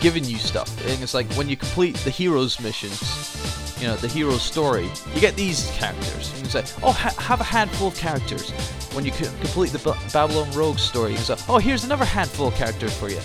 giving 0.00 0.24
you 0.24 0.36
stuff. 0.36 0.68
And 0.86 1.02
it's 1.02 1.14
like 1.14 1.30
when 1.32 1.48
you 1.48 1.56
complete 1.56 1.96
the 1.98 2.10
heroes 2.10 2.60
missions, 2.60 3.76
you 3.80 3.86
know, 3.86 3.96
the 3.96 4.08
hero's 4.08 4.42
story, 4.42 4.90
you 5.14 5.20
get 5.20 5.36
these 5.36 5.70
characters. 5.72 6.32
And 6.34 6.44
you 6.44 6.50
say, 6.50 6.64
oh, 6.82 6.92
ha- 6.92 7.14
have 7.18 7.40
a 7.40 7.44
handful 7.44 7.88
of 7.88 7.96
characters. 7.96 8.50
When 8.92 9.04
you 9.04 9.12
c- 9.12 9.24
complete 9.40 9.70
the 9.70 9.78
B- 9.78 9.98
Babylon 10.12 10.50
Rogue 10.52 10.78
story, 10.78 11.12
you 11.12 11.18
say, 11.18 11.36
oh, 11.48 11.58
here's 11.58 11.84
another 11.84 12.04
handful 12.04 12.48
of 12.48 12.54
characters 12.54 12.96
for 12.96 13.08
you. 13.08 13.20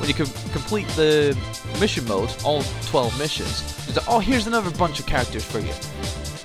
When 0.00 0.08
you 0.08 0.14
com- 0.14 0.50
complete 0.52 0.88
the 0.88 1.36
mission 1.78 2.06
mode, 2.08 2.34
all 2.42 2.62
12 2.86 3.18
missions, 3.18 3.86
you 3.86 3.92
say, 3.92 4.00
oh, 4.08 4.18
here's 4.18 4.46
another 4.46 4.70
bunch 4.70 4.98
of 4.98 5.06
characters 5.06 5.44
for 5.44 5.58
you. 5.58 5.72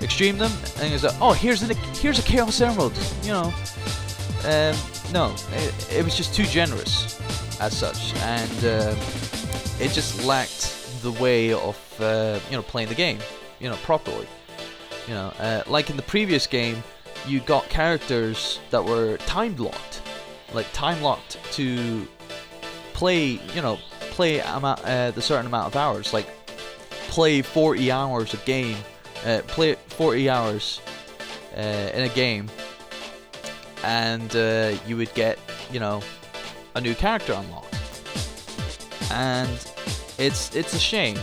Extreme 0.01 0.37
them, 0.37 0.51
and 0.79 0.91
you 0.91 0.97
say, 0.97 1.09
oh, 1.21 1.31
here's 1.31 1.63
an 1.63 1.75
here's 1.93 2.19
a 2.19 2.21
Chaos 2.21 2.59
Emerald. 2.59 2.93
You 3.23 3.31
know, 3.31 3.53
um, 4.43 4.75
no, 5.13 5.33
it, 5.53 5.93
it 5.93 6.03
was 6.03 6.17
just 6.17 6.35
too 6.35 6.43
generous 6.43 7.17
as 7.61 7.75
such, 7.75 8.13
and 8.15 8.65
uh, 8.65 8.95
it 9.79 9.91
just 9.93 10.25
lacked 10.25 11.01
the 11.01 11.11
way 11.13 11.53
of 11.53 12.01
uh, 12.01 12.39
you 12.49 12.57
know 12.57 12.61
playing 12.61 12.89
the 12.89 12.95
game, 12.95 13.19
you 13.59 13.69
know, 13.69 13.75
properly. 13.77 14.27
You 15.07 15.13
know, 15.13 15.33
uh, 15.39 15.63
like 15.67 15.89
in 15.89 15.95
the 15.95 16.03
previous 16.03 16.45
game, 16.45 16.83
you 17.25 17.39
got 17.39 17.69
characters 17.69 18.59
that 18.71 18.83
were 18.83 19.17
time 19.17 19.55
locked, 19.55 20.01
like 20.53 20.71
time 20.73 21.01
locked 21.01 21.37
to 21.53 22.05
play, 22.95 23.39
you 23.53 23.61
know, 23.61 23.77
play 24.11 24.39
amount, 24.39 24.83
uh, 24.85 25.11
the 25.11 25.21
certain 25.21 25.45
amount 25.45 25.67
of 25.67 25.75
hours, 25.75 26.13
like 26.13 26.27
play 27.09 27.41
40 27.41 27.91
hours 27.91 28.33
a 28.33 28.37
game, 28.37 28.77
uh, 29.25 29.41
play 29.47 29.75
40 29.89 30.29
hours 30.29 30.81
uh, 31.57 31.91
in 31.93 32.03
a 32.03 32.09
game, 32.09 32.49
and 33.83 34.33
uh, 34.35 34.73
you 34.87 34.95
would 34.95 35.13
get, 35.13 35.37
you 35.71 35.79
know, 35.79 36.01
a 36.75 36.81
new 36.81 36.95
character 36.95 37.33
unlocked. 37.33 37.75
And 39.11 39.49
it's 40.17 40.55
it's 40.55 40.73
a 40.73 40.79
shame. 40.79 41.17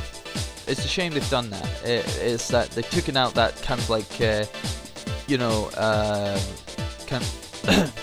It's 0.66 0.84
a 0.84 0.88
shame 0.88 1.14
they've 1.14 1.30
done 1.30 1.48
that. 1.50 1.66
It, 1.84 2.06
it's 2.20 2.48
that 2.48 2.70
they've 2.72 2.88
taken 2.90 3.16
out 3.16 3.34
that 3.34 3.61
kind 3.62 3.80
of 3.80 3.88
like, 3.88 4.20
uh, 4.20 4.44
you 5.26 5.38
know, 5.38 5.70
uh, 5.76 6.38
kind 7.06 7.24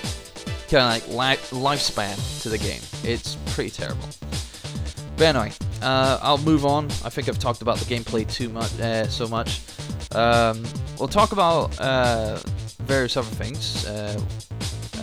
kind 0.70 1.02
of 1.02 1.14
like 1.14 1.52
li- 1.52 1.60
lifespan 1.60 2.42
to 2.44 2.50
the 2.50 2.58
game. 2.58 2.82
It's 3.04 3.36
pretty 3.48 3.72
terrible. 3.72 4.08
But 5.18 5.36
anyway, 5.36 5.52
uh, 5.82 6.20
I'll 6.22 6.38
move 6.38 6.66
on. 6.66 6.86
I 7.04 7.10
think 7.10 7.28
I've 7.28 7.40
talked 7.40 7.62
about 7.62 7.78
the 7.78 7.94
gameplay 7.94 8.32
too 8.32 8.50
much, 8.50 8.80
uh, 8.80 9.08
so 9.08 9.28
much. 9.28 9.62
Um, 10.16 10.64
we'll 10.98 11.10
talk 11.10 11.32
about 11.32 11.78
uh, 11.80 12.40
various 12.80 13.18
other 13.18 13.28
things 13.28 13.86
uh, 13.86 14.20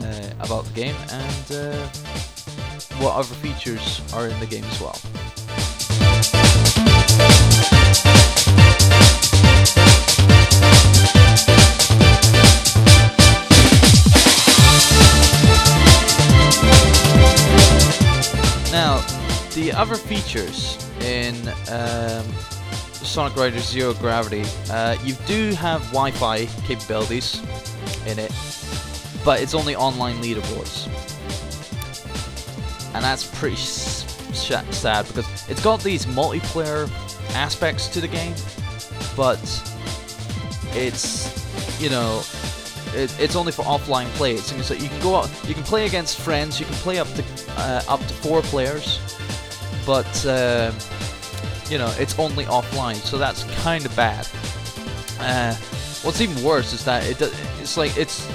uh, 0.00 0.30
about 0.40 0.64
the 0.64 0.72
game 0.72 0.96
and 1.10 1.52
uh, 1.52 1.86
what 2.98 3.14
other 3.14 3.34
features 3.36 4.00
are 4.14 4.28
in 4.28 4.40
the 4.40 4.46
game 4.46 4.64
as 4.64 4.80
well. 4.80 4.98
The 19.56 19.72
other 19.72 19.94
features 19.94 20.86
in 21.00 21.34
um, 21.72 22.30
Sonic 22.92 23.34
Riders 23.36 23.66
Zero 23.66 23.94
Gravity, 23.94 24.44
uh, 24.70 24.98
you 25.02 25.14
do 25.26 25.52
have 25.54 25.80
Wi-Fi 25.92 26.44
capabilities 26.66 27.40
in 28.06 28.18
it, 28.18 28.30
but 29.24 29.40
it's 29.40 29.54
only 29.54 29.74
online 29.74 30.16
leaderboards, 30.16 30.86
and 32.94 33.02
that's 33.02 33.24
pretty 33.38 33.56
sad 33.56 35.06
because 35.06 35.48
it's 35.48 35.62
got 35.62 35.82
these 35.82 36.04
multiplayer 36.04 36.90
aspects 37.34 37.88
to 37.88 38.02
the 38.02 38.08
game, 38.08 38.34
but 39.16 39.40
it's 40.72 41.80
you 41.80 41.88
know 41.88 42.22
it, 42.94 43.14
it's 43.18 43.36
only 43.36 43.52
for 43.52 43.62
offline 43.64 44.06
play. 44.16 44.36
That 44.36 44.82
you 44.82 44.90
can 44.90 45.00
go 45.00 45.16
out, 45.16 45.30
you 45.48 45.54
can 45.54 45.62
play 45.62 45.86
against 45.86 46.20
friends, 46.20 46.60
you 46.60 46.66
can 46.66 46.74
play 46.76 46.98
up 46.98 47.08
to 47.14 47.24
uh, 47.56 47.82
up 47.88 48.00
to 48.00 48.14
four 48.14 48.42
players, 48.42 49.00
but 49.86 50.26
uh, 50.26 50.72
you 51.70 51.78
know 51.78 51.92
it's 51.98 52.18
only 52.18 52.44
offline, 52.44 52.96
so 52.96 53.16
that's 53.16 53.44
kind 53.62 53.86
of 53.86 53.94
bad. 53.96 54.28
Uh, 55.20 55.54
what's 56.02 56.20
even 56.20 56.42
worse 56.44 56.72
is 56.72 56.84
that 56.84 57.06
it 57.06 57.22
it's 57.60 57.76
like 57.76 57.96
it's 57.96 58.28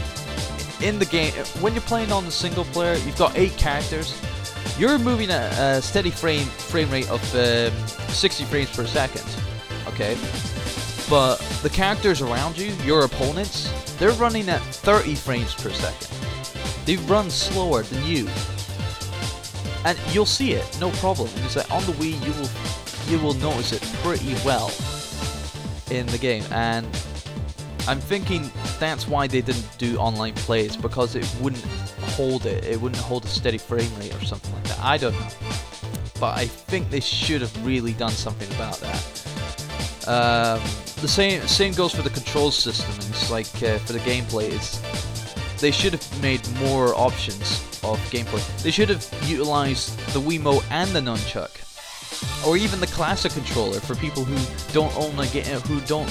in 0.82 0.98
the 0.98 1.06
game 1.06 1.32
when 1.62 1.74
you're 1.74 1.82
playing 1.84 2.12
on 2.12 2.26
the 2.26 2.32
single 2.32 2.66
player, 2.66 2.96
you've 3.06 3.18
got 3.18 3.38
eight 3.38 3.56
characters. 3.58 4.20
You're 4.78 4.98
moving 4.98 5.30
at 5.30 5.52
a 5.60 5.82
steady 5.82 6.10
frame 6.10 6.46
frame 6.46 6.90
rate 6.90 7.10
of 7.10 7.22
um, 7.36 7.88
60 8.10 8.46
frames 8.46 8.76
per 8.76 8.88
second. 8.88 9.26
Okay, 9.88 10.18
but 11.10 11.36
the 11.62 11.70
characters 11.70 12.22
around 12.22 12.58
you, 12.58 12.74
your 12.86 13.04
opponents, 13.04 13.70
they're 14.00 14.14
running 14.14 14.50
at 14.50 14.62
30 14.62 15.16
frames 15.16 15.54
per 15.54 15.70
second. 15.70 16.08
They 16.86 16.98
run 16.98 17.30
slower 17.30 17.84
than 17.84 18.04
you, 18.06 18.28
and 19.86 19.98
you'll 20.12 20.26
see 20.26 20.54
it, 20.54 20.78
no 20.80 20.92
problem. 20.92 21.30
It's 21.38 21.56
like 21.56 21.72
on 21.72 21.84
the 21.86 21.94
Wii, 21.94 22.14
you 22.26 22.34
will 22.34 22.50
you 23.10 23.24
will 23.24 23.34
notice 23.36 23.72
it 23.74 23.82
pretty 24.04 24.34
well 24.46 24.72
in 25.90 26.06
the 26.08 26.18
game, 26.18 26.44
and 26.52 26.86
I'm 27.88 28.00
thinking 28.00 28.50
that's 28.80 29.08
why 29.08 29.28
they 29.28 29.42
didn't 29.42 29.68
do 29.78 29.98
online 29.98 30.34
plays 30.36 30.78
because 30.78 31.16
it 31.16 31.30
wouldn't 31.42 31.64
hold 32.16 32.46
it. 32.46 32.64
It 32.64 32.80
wouldn't 32.80 33.02
hold 33.02 33.26
a 33.26 33.28
steady 33.28 33.58
frame 33.58 33.90
rate 34.00 34.16
or 34.16 34.24
something 34.24 34.54
like 34.54 34.64
that. 34.66 34.80
I 34.80 34.98
don't 34.98 35.14
know, 35.14 35.28
but 36.20 36.38
I 36.38 36.46
think 36.46 36.90
they 36.90 37.00
should 37.00 37.42
have 37.42 37.66
really 37.66 37.94
done 37.94 38.12
something 38.12 38.50
about 38.56 38.80
that. 38.82 39.28
Um, 40.08 40.62
the 41.02 41.08
same 41.08 41.46
same 41.48 41.74
goes 41.74 41.94
for 41.94 42.04
the 42.04 42.10
control 42.10 42.52
system. 42.52 42.94
It's 43.10 43.32
like 43.32 43.48
uh, 43.64 43.80
for 43.80 43.94
the 43.94 44.00
gameplay, 44.00 44.52
it's 44.52 44.80
they 45.60 45.72
should 45.72 45.94
have 45.94 46.22
made 46.22 46.48
more 46.60 46.96
options 46.96 47.71
of 47.84 48.00
gameplay. 48.10 48.42
They 48.64 48.72
should 48.72 48.90
have 48.90 49.06
utilized 49.26 49.98
the 50.14 50.20
Wiimote 50.20 50.66
and 50.72 50.90
the 50.92 51.00
nunchuck, 51.00 51.52
or 52.48 52.58
even 52.58 52.80
the 52.80 52.88
classic 52.88 53.32
controller 53.32 53.80
for 53.80 53.96
people 53.96 54.24
who 54.24 54.38
don't 54.74 54.96
own 54.98 55.18
a 55.20 55.28
game, 55.28 55.46
who 55.62 55.80
don't 55.82 56.10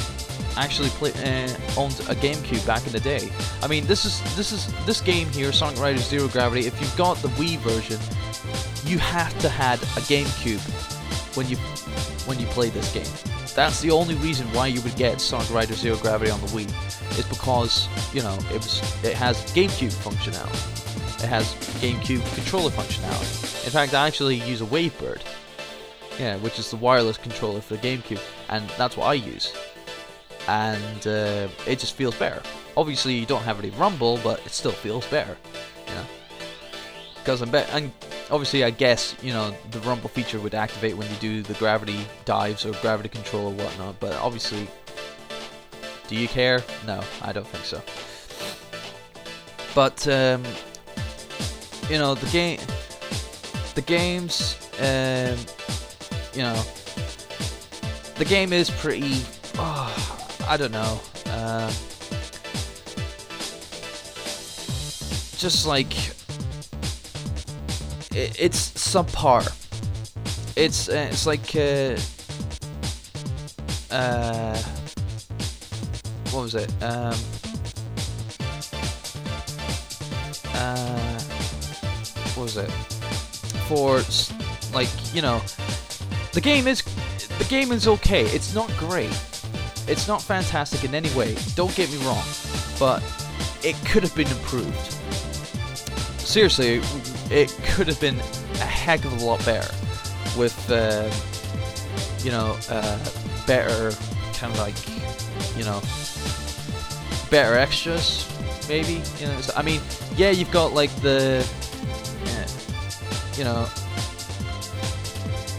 actually 0.56 0.88
play 0.90 1.10
uh, 1.12 1.48
owned 1.76 1.94
a 2.08 2.14
GameCube 2.14 2.66
back 2.66 2.86
in 2.86 2.92
the 2.92 3.00
day. 3.00 3.30
I 3.62 3.66
mean, 3.66 3.86
this 3.86 4.04
is 4.04 4.20
this 4.36 4.52
is 4.52 4.72
this 4.84 5.00
game 5.00 5.28
here, 5.28 5.52
Sonic 5.52 5.78
Riders 5.80 6.08
Zero 6.08 6.28
Gravity. 6.28 6.66
If 6.66 6.80
you've 6.80 6.96
got 6.96 7.16
the 7.18 7.28
Wii 7.28 7.58
version, 7.58 7.98
you 8.84 8.98
have 8.98 9.36
to 9.40 9.48
had 9.48 9.78
a 9.82 10.02
GameCube 10.08 10.60
when 11.36 11.48
you 11.48 11.56
when 12.26 12.38
you 12.38 12.46
play 12.46 12.70
this 12.70 12.92
game. 12.92 13.30
That's 13.54 13.80
the 13.80 13.90
only 13.90 14.14
reason 14.16 14.46
why 14.52 14.68
you 14.68 14.80
would 14.82 14.96
get 14.96 15.20
Sonic 15.20 15.50
Riders 15.50 15.78
Zero 15.78 15.96
Gravity 15.96 16.30
on 16.30 16.40
the 16.40 16.46
Wii, 16.48 16.68
is 17.18 17.26
because 17.26 17.88
you 18.14 18.22
know 18.22 18.36
it 18.50 18.58
was 18.58 18.80
it 19.04 19.14
has 19.14 19.36
GameCube 19.52 19.92
functionality. 19.92 20.79
It 21.22 21.28
has 21.28 21.54
GameCube 21.82 22.34
controller 22.34 22.70
functionality. 22.70 23.64
In 23.64 23.70
fact, 23.70 23.92
I 23.92 24.06
actually 24.06 24.36
use 24.36 24.62
a 24.62 24.64
Wavebird, 24.64 25.20
yeah, 26.18 26.36
which 26.36 26.58
is 26.58 26.70
the 26.70 26.76
wireless 26.76 27.18
controller 27.18 27.60
for 27.60 27.76
the 27.76 27.80
GameCube, 27.80 28.22
and 28.48 28.68
that's 28.70 28.96
what 28.96 29.06
I 29.06 29.14
use. 29.14 29.54
And 30.48 31.06
uh, 31.06 31.48
it 31.66 31.78
just 31.78 31.94
feels 31.94 32.14
better. 32.14 32.42
Obviously, 32.76 33.14
you 33.14 33.26
don't 33.26 33.42
have 33.42 33.58
any 33.58 33.70
rumble, 33.70 34.18
but 34.24 34.44
it 34.46 34.52
still 34.52 34.72
feels 34.72 35.06
better. 35.08 35.36
You 35.88 35.94
know, 35.94 36.04
because 37.16 37.42
I'm 37.42 37.54
and 37.54 37.92
obviously 38.30 38.64
I 38.64 38.70
guess 38.70 39.14
you 39.22 39.32
know 39.32 39.54
the 39.70 39.80
rumble 39.80 40.08
feature 40.08 40.40
would 40.40 40.54
activate 40.54 40.96
when 40.96 41.08
you 41.10 41.16
do 41.16 41.42
the 41.42 41.54
gravity 41.54 41.98
dives 42.24 42.64
or 42.64 42.72
gravity 42.80 43.08
control 43.08 43.48
or 43.48 43.52
whatnot. 43.52 44.00
But 44.00 44.14
obviously, 44.14 44.66
do 46.08 46.16
you 46.16 46.28
care? 46.28 46.62
No, 46.86 47.02
I 47.22 47.32
don't 47.32 47.46
think 47.46 47.64
so. 47.64 47.82
But 49.74 50.08
um, 50.08 50.42
you 51.90 51.98
know 51.98 52.14
the 52.14 52.30
game, 52.30 52.60
the 53.74 53.82
games, 53.82 54.56
um, 54.78 55.36
you 56.32 56.42
know, 56.42 56.62
the 58.14 58.24
game 58.24 58.52
is 58.52 58.70
pretty. 58.70 59.24
Oh, 59.56 60.38
I 60.46 60.56
don't 60.56 60.70
know. 60.70 61.00
Uh, 61.26 61.66
just 65.36 65.66
like 65.66 65.92
it, 68.12 68.38
it's 68.38 68.70
subpar. 68.70 69.50
It's 70.56 70.88
uh, 70.88 71.08
it's 71.10 71.26
like 71.26 71.56
uh, 71.56 71.96
uh, 73.92 74.62
what 76.30 76.42
was 76.42 76.54
it? 76.54 76.70
Um, 76.82 77.14
uh, 80.54 81.09
it? 82.56 82.70
For 83.68 84.02
like 84.74 84.88
you 85.14 85.22
know, 85.22 85.40
the 86.32 86.40
game 86.40 86.66
is 86.66 86.82
the 87.38 87.46
game 87.48 87.72
is 87.72 87.88
okay. 87.88 88.24
It's 88.26 88.54
not 88.54 88.70
great. 88.78 89.18
It's 89.86 90.06
not 90.06 90.22
fantastic 90.22 90.84
in 90.84 90.94
any 90.94 91.10
way. 91.14 91.36
Don't 91.54 91.74
get 91.74 91.90
me 91.90 91.98
wrong, 92.06 92.22
but 92.78 93.02
it 93.64 93.76
could 93.86 94.02
have 94.02 94.14
been 94.14 94.28
improved. 94.28 94.92
Seriously, 96.20 96.80
it 97.30 97.50
could 97.64 97.88
have 97.88 98.00
been 98.00 98.18
a 98.18 98.64
heck 98.64 99.04
of 99.04 99.20
a 99.20 99.24
lot 99.24 99.44
better 99.44 99.74
with, 100.36 100.70
uh, 100.70 101.10
you 102.24 102.30
know, 102.30 102.56
uh, 102.68 102.98
better 103.46 103.90
kind 104.34 104.52
of 104.52 104.58
like, 104.58 104.76
you 105.56 105.64
know, 105.64 105.80
better 107.30 107.56
extras, 107.56 108.28
maybe. 108.68 109.02
You 109.18 109.26
know, 109.26 109.40
I 109.56 109.62
mean, 109.62 109.80
yeah, 110.16 110.30
you've 110.30 110.52
got 110.52 110.72
like 110.72 110.94
the, 111.02 111.48
you 113.40 113.44
know, 113.44 113.66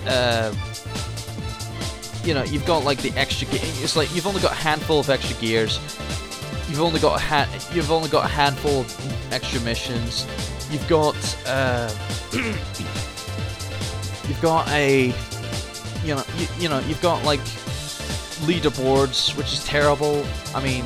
uh, 0.05 0.53
you 2.23 2.35
know, 2.35 2.43
you've 2.43 2.65
got 2.67 2.83
like 2.83 3.01
the 3.01 3.11
extra. 3.17 3.47
Ge- 3.47 3.81
it's 3.81 3.95
like 3.95 4.13
you've 4.13 4.27
only 4.27 4.39
got 4.39 4.51
a 4.51 4.55
handful 4.55 4.99
of 4.99 5.09
extra 5.09 5.35
gears. 5.41 5.79
You've 6.69 6.79
only 6.79 6.99
got 6.99 7.19
a 7.19 7.23
ha- 7.23 7.49
You've 7.73 7.91
only 7.91 8.07
got 8.07 8.25
a 8.25 8.27
handful 8.27 8.81
of 8.81 9.33
extra 9.33 9.59
missions. 9.61 10.27
You've 10.69 10.87
got. 10.87 11.15
Uh, 11.47 11.91
you've 14.27 14.41
got 14.43 14.67
a. 14.69 15.11
You 16.05 16.15
know, 16.15 16.23
you, 16.37 16.47
you 16.59 16.69
know, 16.69 16.81
you've 16.81 17.01
got 17.01 17.25
like 17.25 17.39
leaderboards, 18.45 19.35
which 19.35 19.53
is 19.53 19.65
terrible. 19.65 20.23
I 20.53 20.61
mean, 20.63 20.85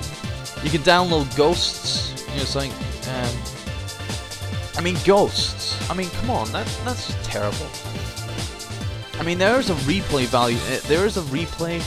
you 0.64 0.70
can 0.70 0.82
download 0.82 1.36
ghosts. 1.36 2.26
You 2.30 2.38
know, 2.38 2.44
it's 2.44 2.56
like. 2.56 2.72
Um, 3.10 3.55
I 4.78 4.82
mean, 4.82 4.98
ghosts. 5.06 5.78
I 5.90 5.94
mean, 5.94 6.10
come 6.10 6.30
on, 6.30 6.52
that 6.52 6.66
that's 6.84 7.08
just 7.08 7.24
terrible. 7.24 7.68
I 9.20 9.24
mean, 9.24 9.38
there 9.38 9.58
is 9.60 9.70
a 9.70 9.74
replay 9.76 10.26
value. 10.26 10.58
uh, 10.70 10.80
There 10.88 11.06
is 11.06 11.18
a 11.18 11.22
replay 11.22 11.82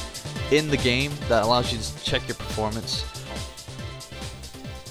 in 0.53 0.68
the 0.68 0.79
game 0.79 1.12
that 1.29 1.44
allows 1.44 1.72
you 1.72 1.79
to 1.79 2.05
check 2.05 2.27
your 2.27 2.37
performance 2.37 3.05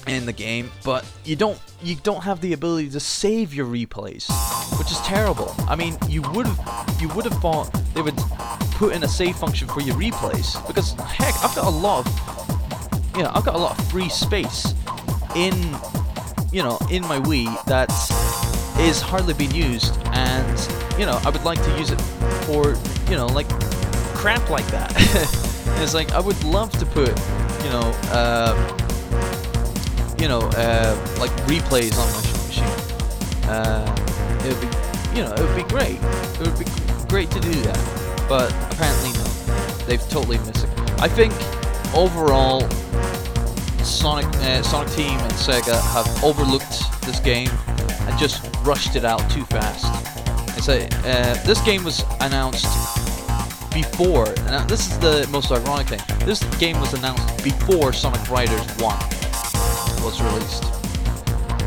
in 0.06 0.24
the 0.24 0.32
game, 0.32 0.70
but 0.84 1.04
you 1.24 1.36
don't 1.36 1.58
you 1.82 1.96
don't 1.96 2.22
have 2.22 2.40
the 2.40 2.52
ability 2.52 2.88
to 2.90 3.00
save 3.00 3.52
your 3.52 3.66
replays, 3.66 4.28
which 4.78 4.90
is 4.90 4.98
terrible. 5.00 5.54
I 5.68 5.74
mean, 5.76 5.96
you 6.08 6.22
would 6.32 6.46
have 6.46 7.00
you 7.02 7.08
would 7.10 7.24
have 7.24 7.34
thought 7.42 7.70
they 7.94 8.02
would 8.02 8.16
put 8.72 8.94
in 8.94 9.02
a 9.02 9.08
save 9.08 9.36
function 9.36 9.66
for 9.68 9.80
your 9.80 9.96
replays 9.96 10.64
because 10.68 10.92
heck, 10.92 11.34
I've 11.44 11.54
got 11.54 11.66
a 11.66 11.70
lot 11.70 12.06
of 12.06 13.16
you 13.16 13.24
know 13.24 13.32
I've 13.34 13.44
got 13.44 13.56
a 13.56 13.58
lot 13.58 13.76
of 13.78 13.90
free 13.90 14.08
space 14.08 14.72
in 15.34 15.52
you 16.52 16.62
know 16.62 16.78
in 16.90 17.02
my 17.02 17.18
Wii 17.20 17.46
that 17.64 17.90
is 18.80 19.00
hardly 19.00 19.34
being 19.34 19.54
used, 19.54 19.96
and 20.12 20.58
you 20.98 21.06
know 21.06 21.20
I 21.24 21.30
would 21.30 21.44
like 21.44 21.62
to 21.62 21.78
use 21.78 21.90
it 21.90 22.00
for 22.46 22.76
you 23.10 23.16
know 23.16 23.26
like 23.26 23.48
crap 24.14 24.48
like 24.50 24.66
that. 24.68 24.94
It's 25.80 25.94
like 25.94 26.10
I 26.10 26.18
would 26.18 26.42
love 26.42 26.72
to 26.72 26.86
put 26.86 27.08
you 27.64 27.70
know. 27.70 27.92
Uh, 28.10 28.78
you 30.20 30.26
know, 30.26 30.40
uh, 30.56 31.16
like 31.20 31.30
replays 31.46 31.96
on 31.96 32.08
my 32.12 32.22
machine. 32.46 33.48
Uh, 33.48 34.40
it 34.44 34.52
would 34.52 34.60
be, 34.60 35.16
you 35.16 35.24
know, 35.24 35.32
it 35.32 35.40
would 35.40 35.56
be 35.56 35.62
great. 35.62 35.98
It 36.02 36.40
would 36.40 36.58
be 36.58 36.66
great 37.08 37.30
to 37.30 37.40
do 37.40 37.52
that, 37.62 38.26
but 38.28 38.52
apparently 38.72 39.12
no. 39.12 39.24
They've 39.86 40.08
totally 40.10 40.38
missed 40.38 40.64
it. 40.64 40.70
I 41.00 41.08
think 41.08 41.32
overall, 41.94 42.68
Sonic, 43.88 44.26
uh, 44.26 44.62
Sonic 44.62 44.92
Team 44.92 45.18
and 45.18 45.32
Sega 45.32 45.80
have 45.92 46.22
overlooked 46.22 46.82
this 47.02 47.20
game 47.20 47.48
and 48.02 48.18
just 48.18 48.54
rushed 48.64 48.96
it 48.96 49.04
out 49.04 49.28
too 49.30 49.44
fast. 49.46 49.86
It's 50.56 50.68
a, 50.68 50.86
uh, 51.08 51.34
this 51.44 51.60
game 51.62 51.84
was 51.84 52.04
announced 52.20 52.66
before, 53.72 54.28
and 54.46 54.68
this 54.68 54.90
is 54.90 54.98
the 54.98 55.26
most 55.30 55.50
ironic 55.50 55.88
thing. 55.88 56.26
This 56.26 56.42
game 56.58 56.78
was 56.80 56.92
announced 56.92 57.42
before 57.42 57.92
Sonic 57.92 58.28
Riders 58.28 58.66
1 58.76 58.78
was 60.04 60.20
released. 60.20 60.64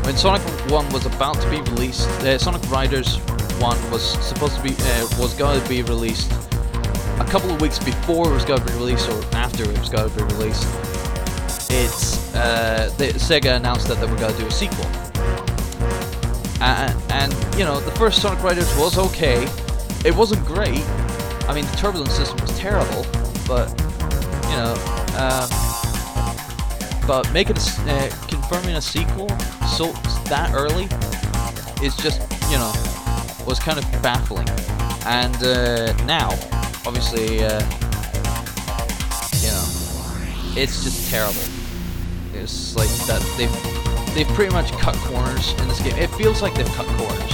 When 0.04 0.16
Sonic 0.16 0.42
1 0.70 0.88
was 0.90 1.06
about 1.06 1.40
to 1.40 1.50
be 1.50 1.60
released, 1.72 2.08
uh, 2.22 2.38
Sonic 2.38 2.62
Riders 2.70 3.16
1 3.60 3.90
was 3.90 4.02
supposed 4.24 4.56
to 4.56 4.62
be 4.62 4.74
uh, 4.78 5.08
was 5.18 5.34
going 5.34 5.60
to 5.60 5.68
be 5.68 5.82
released 5.82 6.32
a 7.18 7.24
couple 7.24 7.50
of 7.50 7.60
weeks 7.60 7.78
before 7.78 8.30
it 8.30 8.34
was 8.34 8.44
going 8.44 8.60
to 8.60 8.66
be 8.66 8.72
released 8.74 9.08
or 9.08 9.24
after 9.34 9.62
it 9.64 9.78
was 9.78 9.88
going 9.88 10.08
to 10.08 10.16
be 10.16 10.22
released. 10.34 10.91
It's 11.74 12.34
uh, 12.34 12.92
the, 12.98 13.06
Sega 13.14 13.56
announced 13.56 13.88
that 13.88 13.98
they 13.98 14.06
were 14.06 14.16
to 14.18 14.36
do 14.36 14.46
a 14.46 14.50
sequel. 14.50 14.84
And, 16.60 17.12
and 17.12 17.58
you 17.58 17.64
know, 17.64 17.80
the 17.80 17.90
first 17.92 18.20
Sonic 18.20 18.42
Riders 18.42 18.68
was 18.76 18.98
okay. 18.98 19.48
It 20.04 20.14
wasn't 20.14 20.44
great. 20.44 20.84
I 21.48 21.54
mean, 21.54 21.64
the 21.64 21.76
turbulence 21.76 22.12
system 22.12 22.38
was 22.40 22.58
terrible, 22.58 23.06
but 23.48 23.70
you 24.50 24.56
know, 24.56 24.74
um, 25.16 25.48
but 27.06 27.32
making 27.32 27.56
a 27.56 27.60
uh, 27.90 28.10
confirming 28.28 28.76
a 28.76 28.80
sequel 28.82 29.28
so 29.76 29.92
that 30.28 30.52
early 30.54 30.84
is 31.84 31.96
just 31.96 32.20
you 32.50 32.58
know 32.58 32.72
was 33.46 33.58
kind 33.58 33.78
of 33.78 33.84
baffling. 34.02 34.48
And 35.06 35.34
uh, 35.42 35.92
now, 36.04 36.28
obviously, 36.86 37.42
uh, 37.42 37.60
you 39.40 39.50
know, 39.50 39.66
it's 40.54 40.84
just 40.84 41.10
terrible. 41.10 41.51
Like 42.76 42.88
that 43.06 43.20
they've 43.36 44.14
they've 44.14 44.28
pretty 44.34 44.52
much 44.52 44.72
cut 44.72 44.94
corners 44.96 45.52
in 45.60 45.68
this 45.68 45.80
game. 45.80 45.96
It 45.96 46.08
feels 46.08 46.42
like 46.42 46.54
they've 46.54 46.66
cut 46.74 46.86
corners. 46.98 47.32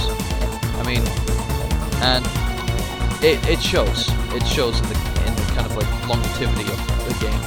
I 0.79 0.83
mean, 0.85 1.03
and 2.01 2.25
it, 3.23 3.45
it 3.47 3.61
shows. 3.61 4.09
It 4.33 4.45
shows 4.47 4.79
in 4.79 4.87
the 4.89 4.95
in 5.27 5.35
the 5.35 5.41
kind 5.55 5.65
of 5.65 5.75
like 5.75 5.87
longevity 6.07 6.69
of 6.71 6.79
the 7.07 7.15
game. 7.19 7.41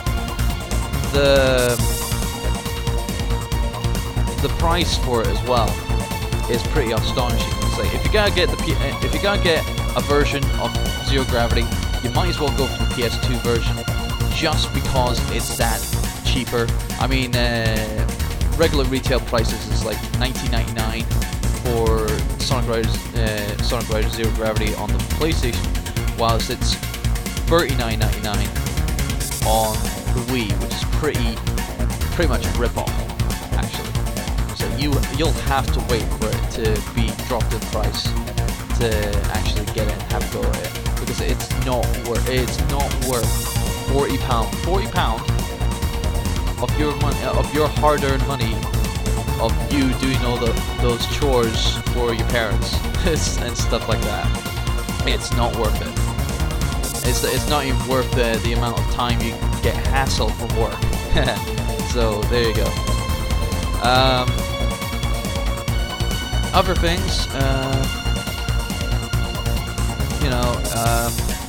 The 1.13 1.77
the 4.43 4.49
price 4.59 4.99
for 4.99 5.23
it 5.23 5.29
as 5.29 5.43
well 5.45 5.69
is 6.51 6.63
pretty 6.69 6.93
astonishing. 6.93 7.53
It's 7.63 7.79
like 7.79 7.95
if 7.95 8.05
you 8.05 8.13
gotta 8.13 8.35
get 8.35 8.51
the 8.51 8.57
P- 8.59 8.73
if 9.07 9.15
you 9.15 9.23
gotta 9.23 9.43
get 9.43 9.65
a 9.97 10.01
version 10.03 10.45
of 10.61 10.75
Zero 11.07 11.25
Gravity, 11.25 11.65
you 12.03 12.11
might 12.11 12.29
as 12.29 12.41
well 12.41 12.55
go 12.57 12.67
for 12.67 12.85
the 12.85 12.91
PS2 12.95 13.41
version, 13.43 13.77
just 14.35 14.73
because 14.75 15.19
it's 15.31 15.57
that 15.57 15.81
cheaper. 16.33 16.67
I 16.99 17.07
mean, 17.07 17.37
uh, 17.37 18.09
regular 18.57 18.85
retail 18.85 19.21
prices 19.21 19.69
is 19.69 19.85
like 19.85 19.99
19.99 20.19 21.05
for 21.63 22.09
Sonic 22.41 22.71
Riders 22.71 22.97
uh, 23.15 23.63
Sonic 23.63 23.89
Riders 23.91 24.13
Zero 24.13 24.31
Gravity 24.35 24.75
on 24.77 24.89
the 24.89 24.99
PlayStation, 25.21 25.61
whilst 26.19 26.49
it's 26.51 26.77
39.99 27.47 28.35
on 29.47 29.77
the 30.15 30.21
Wii, 30.33 30.51
which 30.63 30.73
is 30.73 30.85
pretty 30.97 31.37
pretty 32.17 32.29
much 32.29 32.47
a 32.47 32.51
rip-off, 32.59 32.91
actually. 33.53 33.93
So 34.57 34.67
you 34.77 34.91
you'll 35.19 35.39
have 35.53 35.67
to 35.75 35.81
wait 35.93 36.07
for 36.17 36.29
it 36.29 36.51
to 36.57 36.65
be 36.95 37.13
dropped 37.29 37.53
in 37.53 37.61
price 37.73 38.05
to 38.79 38.89
actually 39.33 39.67
get 39.75 39.87
it 39.87 39.93
and 39.93 40.03
have 40.13 40.25
a 40.35 40.37
go 40.43 40.43
at 40.49 40.57
it 40.65 40.73
because 40.99 41.21
it's 41.21 41.51
not 41.67 41.85
worth 42.09 42.27
it's 42.29 42.59
not 42.71 42.91
worth 43.07 43.29
40 43.93 44.17
pound 44.19 44.49
40 44.59 44.87
pound 44.89 45.21
of 46.63 46.79
your 46.79 46.95
money 46.97 47.25
of 47.25 47.53
your 47.55 47.69
hard-earned 47.69 48.27
money 48.27 48.55
of 49.41 49.53
you 49.73 49.93
doing 49.95 50.19
all 50.25 50.37
the 50.37 50.53
those 50.81 51.05
chores 51.17 51.77
for 51.93 52.15
your 52.15 52.29
parents 52.29 52.79
and 53.41 53.57
stuff 53.57 53.89
like 53.89 54.01
that. 54.03 54.27
It's 55.07 55.33
not 55.33 55.57
worth 55.57 55.81
it. 55.83 57.09
It's, 57.09 57.25
it's 57.25 57.49
not 57.49 57.65
even 57.65 57.85
worth 57.89 58.09
the, 58.13 58.41
the 58.45 58.53
amount 58.53 58.79
of 58.79 58.95
time 58.95 59.21
you 59.21 59.33
get 59.63 59.75
hassled 59.87 60.33
from 60.37 60.57
work. 60.57 60.79
So 61.93 62.23
there 62.23 62.49
you 62.49 62.55
go. 62.55 62.65
Um, 63.83 64.27
other 66.55 66.75
things, 66.75 67.27
uh, 67.35 67.85
you 70.23 70.31
know, 70.31 70.57
um, 70.75 71.42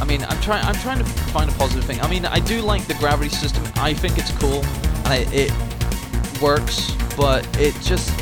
I 0.00 0.04
mean, 0.04 0.24
I'm 0.24 0.40
trying. 0.40 0.64
I'm 0.64 0.74
trying 0.76 0.98
to 0.98 1.04
find 1.04 1.50
a 1.50 1.52
positive 1.54 1.84
thing. 1.84 2.00
I 2.00 2.08
mean, 2.08 2.26
I 2.26 2.40
do 2.40 2.60
like 2.60 2.86
the 2.86 2.94
gravity 2.94 3.30
system. 3.30 3.64
I 3.76 3.94
think 3.94 4.18
it's 4.18 4.32
cool, 4.38 4.64
and 5.04 5.08
I, 5.08 5.26
it 5.32 5.52
works. 6.40 6.92
But 7.16 7.46
it 7.60 7.74
just, 7.80 8.12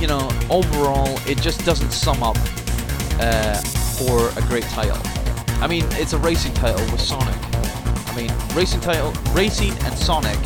you 0.00 0.08
know, 0.08 0.28
overall, 0.50 1.18
it 1.26 1.40
just 1.40 1.64
doesn't 1.64 1.92
sum 1.92 2.22
up 2.22 2.36
uh, 3.20 3.60
for 3.96 4.28
a 4.36 4.42
great 4.48 4.64
title. 4.64 4.98
I 5.62 5.66
mean, 5.68 5.84
it's 5.92 6.14
a 6.14 6.18
racing 6.18 6.54
title 6.54 6.80
with 6.90 7.00
Sonic. 7.00 7.36
I 8.08 8.16
mean, 8.16 8.32
racing 8.54 8.80
title, 8.80 9.12
racing 9.32 9.72
and 9.84 9.94
Sonic, 9.96 10.36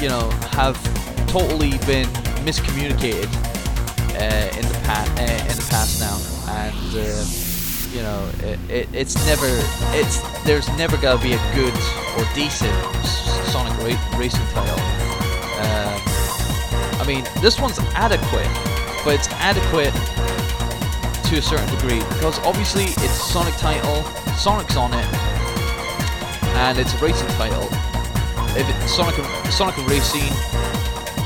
you 0.00 0.08
know, 0.08 0.30
have 0.52 0.76
totally 1.28 1.76
been 1.86 2.08
miscommunicated 2.46 3.28
uh, 4.16 4.56
in 4.56 4.66
the 4.66 4.80
past. 4.84 5.10
Uh, 5.18 5.50
in 5.50 5.56
the 5.56 5.66
past 5.68 6.00
now, 6.00 6.16
and 6.54 6.96
uh, 6.96 7.43
you 7.94 8.02
know, 8.02 8.28
it, 8.40 8.58
it, 8.68 8.88
it's 8.92 9.14
never, 9.24 9.46
it's 9.94 10.18
there's 10.42 10.68
never 10.76 10.96
gonna 10.96 11.22
be 11.22 11.34
a 11.34 11.54
good 11.54 11.72
or 12.18 12.26
decent 12.34 12.74
Sonic 13.54 13.72
ra- 13.78 14.18
racing 14.18 14.44
title. 14.48 14.74
Um, 15.62 16.02
I 16.98 17.04
mean, 17.06 17.24
this 17.40 17.60
one's 17.60 17.78
adequate, 17.94 18.50
but 19.04 19.14
it's 19.14 19.28
adequate 19.38 19.94
to 21.30 21.38
a 21.38 21.42
certain 21.42 21.70
degree 21.76 22.00
because 22.14 22.40
obviously 22.40 22.84
it's 22.84 22.98
a 22.98 23.26
Sonic 23.30 23.54
title, 23.54 24.02
Sonic's 24.34 24.76
on 24.76 24.92
it, 24.92 25.06
and 26.66 26.76
it's 26.78 26.94
a 26.94 26.98
racing 26.98 27.28
title. 27.38 27.68
If 28.58 28.68
it, 28.68 28.88
Sonic 28.88 29.14
Sonic 29.52 29.78
and 29.78 29.88
racing 29.88 30.30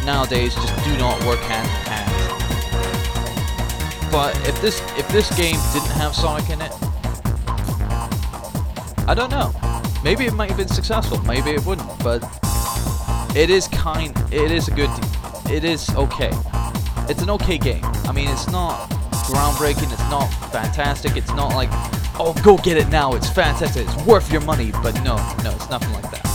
nowadays 0.05 0.55
just 0.55 0.85
do 0.85 0.97
not 0.99 1.19
work 1.25 1.41
hand. 1.41 1.88
But 4.11 4.37
if 4.49 4.61
this 4.63 4.81
if 4.97 5.07
this 5.09 5.29
game 5.37 5.57
didn't 5.73 5.91
have 5.93 6.15
Sonic 6.15 6.49
in 6.51 6.61
it, 6.63 6.73
I 9.07 9.15
don't 9.15 9.31
know. 9.31 9.55
Maybe 10.03 10.27
it 10.27 10.33
might 10.33 10.49
have 10.49 10.59
been 10.59 10.69
successful. 10.69 11.19
Maybe 11.23 11.51
it 11.51 11.65
wouldn't. 11.67 11.89
But 12.03 12.23
it 13.37 13.51
is 13.51 13.69
kind. 13.69 14.17
It 14.33 14.51
is 14.51 14.69
a 14.69 14.71
good. 14.71 14.91
It 15.51 15.65
is 15.65 15.89
okay. 15.91 16.31
It's 17.09 17.23
an 17.23 17.31
okay 17.31 17.59
game. 17.59 17.85
I 18.05 18.13
mean, 18.13 18.29
it's 18.29 18.51
not 18.51 18.89
groundbreaking. 19.29 19.93
It's 19.93 20.11
not 20.11 20.27
fantastic. 20.51 21.17
It's 21.17 21.33
not 21.35 21.55
like, 21.55 21.69
oh, 22.19 22.35
go 22.43 22.57
get 22.59 22.77
it 22.77 22.89
now. 22.89 23.15
It's 23.15 23.29
fantastic. 23.29 23.87
It's 23.87 24.05
worth 24.05 24.33
your 24.33 24.43
money. 24.43 24.73
But 24.83 24.95
no, 25.03 25.17
no, 25.43 25.53
it's 25.53 25.69
nothing 25.69 25.93
like 25.93 26.11
that. 26.11 26.27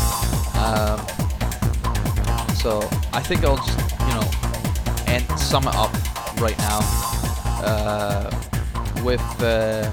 Um, 0.57 0.99
so 2.55 2.87
I 3.13 3.21
think 3.21 3.43
I'll 3.43 3.57
just, 3.57 3.79
you 4.01 4.13
know, 4.13 4.31
and 5.07 5.39
sum 5.39 5.67
it 5.67 5.75
up 5.75 5.91
right 6.39 6.57
now 6.59 7.12
with, 9.03 9.41
uh, 9.41 9.91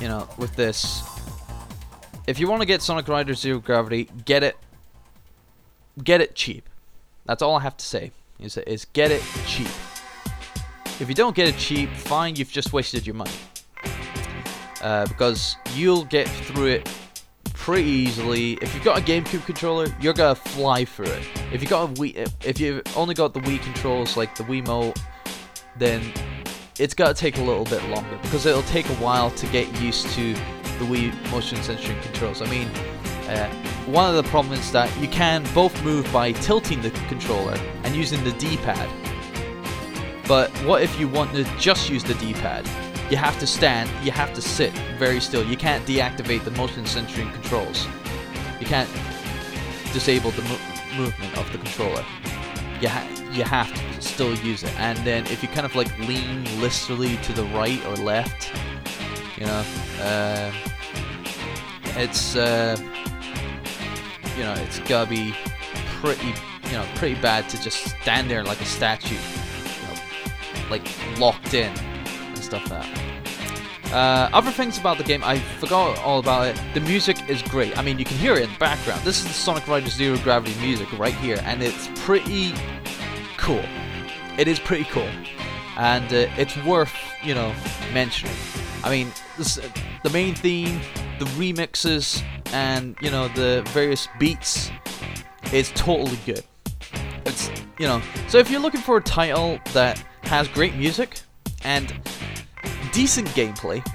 you 0.00 0.08
know, 0.08 0.28
with 0.38 0.54
this. 0.56 1.02
If 2.26 2.40
you 2.40 2.48
want 2.48 2.62
to 2.62 2.66
get 2.66 2.82
Sonic 2.82 3.06
Rider 3.08 3.34
Zero 3.34 3.58
Gravity, 3.58 4.08
get 4.24 4.42
it. 4.42 4.56
Get 6.02 6.20
it 6.20 6.34
cheap. 6.34 6.68
That's 7.24 7.42
all 7.42 7.56
I 7.56 7.60
have 7.60 7.76
to 7.76 7.84
say. 7.84 8.12
Is, 8.38 8.56
is 8.56 8.84
get 8.86 9.10
it 9.10 9.22
cheap. 9.46 9.68
If 10.98 11.06
you 11.08 11.14
don't 11.14 11.34
get 11.36 11.48
it 11.48 11.56
cheap, 11.56 11.90
fine, 11.90 12.36
you've 12.36 12.50
just 12.50 12.72
wasted 12.72 13.06
your 13.06 13.14
money. 13.14 13.30
Uh, 14.82 15.06
because 15.06 15.56
you'll 15.74 16.04
get 16.04 16.28
through 16.28 16.66
it 16.66 16.88
pretty 17.66 17.90
easily. 17.90 18.52
If 18.62 18.72
you've 18.76 18.84
got 18.84 18.96
a 18.96 19.02
GameCube 19.02 19.44
controller, 19.44 19.88
you're 20.00 20.12
gonna 20.12 20.36
fly 20.36 20.84
through 20.84 21.06
it. 21.06 21.28
If 21.52 21.60
you 21.60 21.68
got 21.68 21.90
a 21.90 21.92
Wii, 21.94 22.30
if 22.44 22.60
you've 22.60 22.80
only 22.96 23.12
got 23.12 23.34
the 23.34 23.40
Wii 23.40 23.60
controls 23.60 24.16
like 24.16 24.36
the 24.36 24.44
Wiimote, 24.44 24.96
then 25.76 26.00
it's 26.78 26.94
gonna 26.94 27.12
take 27.12 27.38
a 27.38 27.42
little 27.42 27.64
bit 27.64 27.82
longer 27.88 28.20
because 28.22 28.46
it'll 28.46 28.62
take 28.62 28.88
a 28.88 28.94
while 28.94 29.32
to 29.32 29.46
get 29.48 29.66
used 29.80 30.08
to 30.10 30.34
the 30.34 30.84
Wii 30.84 31.12
motion 31.32 31.60
sensing 31.60 32.00
controls. 32.02 32.40
I 32.40 32.48
mean, 32.48 32.68
uh, 33.26 33.52
one 33.86 34.08
of 34.08 34.14
the 34.14 34.30
problems 34.30 34.66
is 34.66 34.70
that 34.70 34.96
you 35.00 35.08
can 35.08 35.44
both 35.52 35.74
move 35.82 36.08
by 36.12 36.30
tilting 36.30 36.80
the 36.82 36.92
controller 37.08 37.58
and 37.82 37.96
using 37.96 38.22
the 38.22 38.30
D-pad. 38.34 38.88
But 40.28 40.52
what 40.64 40.82
if 40.82 41.00
you 41.00 41.08
want 41.08 41.34
to 41.34 41.42
just 41.58 41.90
use 41.90 42.04
the 42.04 42.14
D-pad? 42.14 42.64
You 43.08 43.16
have 43.16 43.38
to 43.38 43.46
stand, 43.46 43.88
you 44.04 44.10
have 44.10 44.34
to 44.34 44.42
sit 44.42 44.72
very 44.98 45.20
still. 45.20 45.44
You 45.44 45.56
can't 45.56 45.86
deactivate 45.86 46.42
the 46.44 46.50
motion 46.52 46.84
sensing 46.86 47.30
controls. 47.30 47.86
You 48.58 48.66
can't 48.66 48.90
disable 49.92 50.32
the 50.32 50.42
mo 50.42 50.58
movement 50.96 51.38
of 51.38 51.50
the 51.52 51.58
controller. 51.58 52.04
You, 52.80 52.88
ha 52.88 53.06
you 53.32 53.44
have 53.44 53.72
to 53.94 54.02
still 54.02 54.34
use 54.34 54.64
it. 54.64 54.74
And 54.80 54.98
then 55.06 55.24
if 55.26 55.40
you 55.40 55.48
kind 55.50 55.64
of 55.64 55.76
like 55.76 55.96
lean 56.00 56.44
listily 56.60 57.16
to 57.18 57.32
the 57.32 57.44
right 57.44 57.84
or 57.86 57.94
left, 57.96 58.52
you 59.38 59.46
know, 59.46 59.64
uh, 60.00 60.52
it's 61.96 62.34
uh, 62.34 62.76
you 64.36 64.42
know 64.42 64.54
it's 64.54 64.80
gotta 64.80 65.08
be 65.08 65.32
pretty 66.00 66.34
you 66.64 66.72
know 66.72 66.84
pretty 66.96 67.20
bad 67.20 67.48
to 67.50 67.62
just 67.62 67.84
stand 68.02 68.28
there 68.28 68.42
like 68.42 68.60
a 68.60 68.64
statue, 68.64 69.14
you 69.14 69.86
know, 69.86 70.70
like 70.70 70.88
locked 71.20 71.54
in 71.54 71.72
stuff 72.46 72.64
that. 72.68 73.16
Uh, 73.92 74.28
other 74.32 74.50
things 74.50 74.78
about 74.78 74.98
the 74.98 75.04
game, 75.04 75.22
I 75.22 75.38
forgot 75.38 75.98
all 75.98 76.18
about 76.18 76.46
it. 76.48 76.60
The 76.74 76.80
music 76.80 77.16
is 77.28 77.40
great. 77.42 77.78
I 77.78 77.82
mean, 77.82 77.98
you 77.98 78.04
can 78.04 78.16
hear 78.16 78.34
it 78.34 78.42
in 78.42 78.52
the 78.52 78.58
background. 78.58 79.00
This 79.02 79.18
is 79.18 79.24
the 79.24 79.32
Sonic 79.32 79.66
Riders 79.68 79.92
Zero 79.92 80.16
Gravity 80.18 80.58
music 80.60 80.86
right 80.98 81.14
here, 81.14 81.40
and 81.44 81.62
it's 81.62 81.88
pretty 82.00 82.52
cool. 83.36 83.64
It 84.38 84.48
is 84.48 84.58
pretty 84.58 84.84
cool, 84.84 85.08
and 85.76 86.04
uh, 86.12 86.28
it's 86.36 86.56
worth 86.64 86.92
you 87.22 87.34
know 87.34 87.54
mentioning. 87.92 88.34
I 88.82 88.90
mean, 88.90 89.12
this, 89.38 89.58
the 90.02 90.10
main 90.10 90.34
theme, 90.34 90.80
the 91.18 91.24
remixes, 91.36 92.22
and 92.52 92.96
you 93.00 93.10
know 93.10 93.28
the 93.28 93.62
various 93.68 94.08
beats 94.18 94.70
is 95.52 95.70
totally 95.72 96.18
good. 96.26 96.42
It's 97.24 97.50
you 97.78 97.86
know, 97.86 98.02
so 98.28 98.38
if 98.38 98.50
you're 98.50 98.60
looking 98.60 98.80
for 98.80 98.96
a 98.96 99.02
title 99.02 99.60
that 99.72 100.02
has 100.22 100.48
great 100.48 100.74
music 100.74 101.20
and 101.64 101.94
decent 102.92 103.28
gameplay 103.28 103.86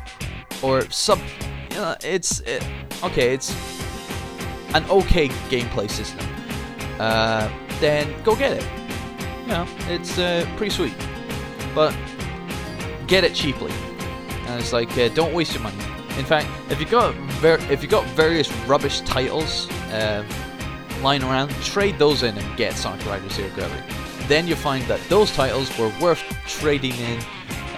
or 0.62 0.82
sub 0.90 1.20
you 1.70 1.78
know, 1.78 1.96
it's 2.04 2.42
it, 2.42 2.66
okay 3.04 3.34
it's 3.34 3.52
an 4.74 4.86
okay 4.90 5.28
gameplay 5.50 5.90
system. 5.90 6.26
Uh, 7.00 7.50
then 7.80 8.14
go 8.24 8.36
get 8.36 8.54
it. 8.54 8.66
You 9.42 9.48
know 9.48 9.68
it's 9.88 10.18
uh, 10.18 10.46
pretty 10.58 10.74
sweet 10.74 10.94
but 11.74 11.96
get 13.08 13.24
it 13.24 13.34
cheaply. 13.34 13.72
And 14.48 14.60
it's 14.60 14.74
like 14.74 14.96
uh, 14.98 15.10
don't 15.10 15.34
waste 15.34 15.54
your 15.54 15.64
money. 15.64 15.78
In 16.18 16.26
fact 16.26 16.48
if 16.70 16.80
you 16.80 16.86
got 16.86 17.16
if 17.72 17.82
you 17.82 17.90
got 17.90 18.06
various 18.10 18.52
rubbish 18.68 19.02
titles 19.02 19.70
uh, 19.92 20.26
lying 21.02 21.24
around 21.24 21.50
trade 21.64 21.98
those 21.98 22.24
in 22.24 22.38
and 22.38 22.58
get 22.58 22.74
Sonic 22.74 23.06
Rider 23.06 23.30
Zero 23.30 23.50
Gravity. 23.56 23.84
Then 24.28 24.48
you 24.48 24.56
find 24.56 24.84
that 24.84 25.02
those 25.10 25.32
titles 25.32 25.76
were 25.78 25.92
worth 26.00 26.24
trading 26.48 26.94
in 26.94 27.20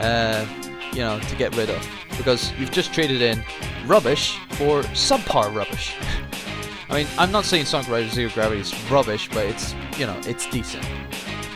uh, 0.03 0.45
you 0.93 0.99
know, 0.99 1.19
to 1.19 1.35
get 1.35 1.55
rid 1.55 1.69
of. 1.69 1.87
Because 2.17 2.53
you've 2.59 2.71
just 2.71 2.93
traded 2.93 3.21
in 3.21 3.43
rubbish 3.87 4.37
for 4.49 4.83
subpar 4.93 5.53
rubbish. 5.55 5.95
I 6.89 6.97
mean, 6.97 7.07
I'm 7.17 7.31
not 7.31 7.45
saying 7.45 7.65
Sonic 7.65 7.89
Rider 7.89 8.09
Zero 8.09 8.29
Gravity 8.29 8.61
is 8.61 8.91
rubbish, 8.91 9.27
but 9.29 9.45
it's, 9.45 9.73
you 9.97 10.05
know, 10.05 10.19
it's 10.27 10.47
decent. 10.49 10.85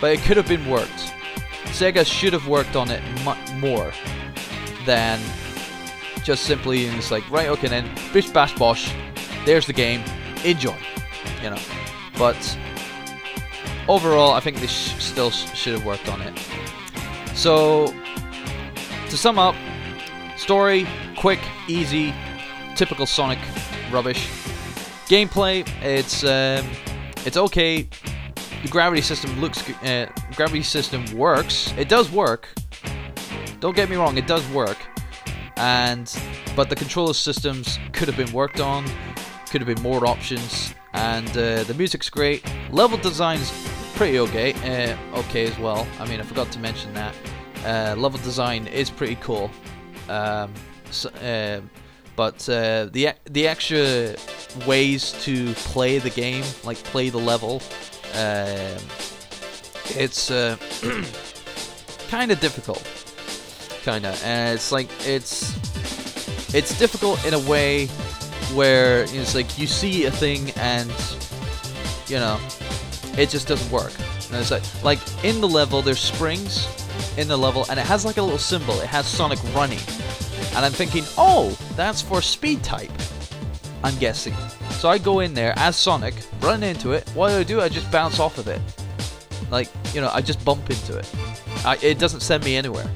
But 0.02 0.14
it 0.14 0.22
could 0.22 0.38
have 0.38 0.48
been 0.48 0.68
worked. 0.68 1.14
Sega 1.66 2.06
should 2.06 2.34
have 2.34 2.48
worked 2.48 2.76
on 2.76 2.90
it 2.90 3.04
more 3.60 3.92
than 4.86 5.20
just 6.24 6.44
simply 6.44 6.88
and 6.88 6.98
it's 6.98 7.12
like, 7.12 7.30
right, 7.30 7.50
okay 7.50 7.68
then, 7.68 7.90
bish 8.14 8.30
bash 8.30 8.56
bosh, 8.56 8.92
there's 9.46 9.68
the 9.68 9.74
game, 9.74 10.04
enjoy. 10.44 10.76
You 11.44 11.52
know. 11.52 11.60
But 12.18 12.58
overall, 13.88 14.32
I 14.32 14.40
think 14.40 14.58
they 14.58 14.68
sh 14.68 14.96
still 14.98 15.30
sh 15.30 15.54
should 15.56 15.74
have 15.74 15.86
worked 15.86 16.10
on 16.10 16.22
it. 16.22 16.34
So, 17.36 17.94
to 19.10 19.18
sum 19.18 19.40
up, 19.40 19.56
story, 20.36 20.88
quick, 21.18 21.40
easy, 21.68 22.14
typical 22.76 23.06
Sonic 23.06 23.40
rubbish. 23.92 24.28
Gameplay, 25.08 25.68
it's 25.82 26.24
um, 26.24 26.70
it's 27.26 27.38
okay. 27.38 27.88
The 28.64 28.68
gravity 28.70 29.02
system 29.02 29.40
looks, 29.40 29.68
uh, 29.84 30.08
gravity 30.36 30.64
system 30.64 31.06
works. 31.16 31.74
It 31.78 31.90
does 31.90 32.12
work. 32.12 32.50
Don't 33.60 33.76
get 33.76 33.90
me 33.90 33.96
wrong, 33.96 34.18
it 34.18 34.28
does 34.28 34.48
work. 34.50 34.78
And 35.56 36.14
but 36.56 36.70
the 36.70 36.76
controller 36.76 37.14
systems 37.14 37.80
could 37.94 38.08
have 38.08 38.18
been 38.18 38.32
worked 38.34 38.60
on. 38.60 38.86
Could 39.50 39.62
have 39.62 39.68
been 39.68 39.82
more 39.82 40.06
options. 40.06 40.74
And 40.94 41.30
uh, 41.30 41.64
the 41.64 41.76
music's 41.78 42.10
great. 42.10 42.44
Level 42.72 42.98
design's 42.98 43.52
pretty 43.96 44.20
okay. 44.20 44.54
Uh, 44.54 45.20
okay 45.20 45.46
as 45.46 45.58
well. 45.58 45.88
I 46.00 46.08
mean, 46.08 46.20
I 46.20 46.24
forgot 46.24 46.52
to 46.52 46.60
mention 46.60 46.94
that. 46.96 47.16
Uh, 47.68 47.96
level 47.98 48.18
design 48.20 48.66
is 48.68 48.90
pretty 48.90 49.18
cool, 49.18 49.52
um, 50.08 50.54
so, 50.90 51.10
uh, 51.10 51.60
but 52.16 52.48
uh, 52.48 52.86
the 52.94 53.10
the 53.26 53.46
extra 53.46 54.16
ways 54.66 55.12
to 55.24 55.54
play 55.54 56.00
the 56.00 56.10
game, 56.10 56.46
like 56.64 56.78
play 56.86 57.10
the 57.10 57.18
level, 57.18 57.62
um, 58.14 58.80
it's 60.00 60.32
uh, 60.32 60.56
kind 62.08 62.32
of 62.32 62.40
difficult. 62.40 62.82
Kind 63.84 64.06
of, 64.06 64.24
and 64.24 64.56
it's 64.56 64.72
like 64.72 64.88
it's 65.06 65.54
it's 66.56 66.80
difficult 66.80 67.26
in 67.26 67.34
a 67.34 67.40
way 67.40 67.88
where 68.56 69.04
it's 69.10 69.36
like 69.36 69.60
you 69.60 69.68
see 69.68 70.06
a 70.06 70.12
thing 70.12 70.52
and 70.52 70.90
you 72.08 72.16
know 72.16 72.40
it 73.18 73.30
just 73.30 73.50
doesn't 73.50 73.70
work. 73.70 73.92
And 74.32 74.36
it's 74.38 74.52
like 74.52 74.64
like 74.86 75.00
in 75.26 75.42
the 75.42 75.50
level 75.50 75.82
there's 75.82 76.00
springs 76.00 76.66
in 77.18 77.28
the 77.28 77.38
level 77.38 77.66
and 77.70 77.80
it 77.80 77.86
has 77.86 78.06
like 78.06 78.18
a 78.18 78.22
little 78.22 78.38
symbol. 78.38 78.80
It 78.80 78.88
has 78.88 79.08
Sonic 79.08 79.40
running, 79.54 79.80
and 80.56 80.66
I'm 80.66 80.72
thinking, 80.72 81.04
oh, 81.18 81.58
that's 81.76 82.02
for 82.02 82.22
speed 82.22 82.64
type. 82.64 82.92
I'm 83.84 83.98
guessing. 83.98 84.34
So 84.72 84.90
I 84.90 84.98
go 84.98 85.20
in 85.20 85.34
there 85.34 85.54
as 85.58 85.76
Sonic, 85.76 86.16
run 86.42 86.64
into 86.64 86.94
it. 86.94 87.08
What 87.10 87.30
do 87.30 87.38
I 87.38 87.44
do? 87.44 87.62
I 87.62 87.70
just 87.70 87.92
bounce 87.92 88.20
off 88.20 88.38
of 88.38 88.48
it. 88.48 88.62
Like, 89.50 89.70
you 89.94 90.02
know, 90.02 90.10
I 90.14 90.22
just 90.22 90.44
bump 90.44 90.70
into 90.70 90.98
it. 90.98 91.10
I, 91.66 91.78
it 91.82 92.00
doesn't 92.00 92.22
send 92.22 92.44
me 92.44 92.56
anywhere. 92.56 92.88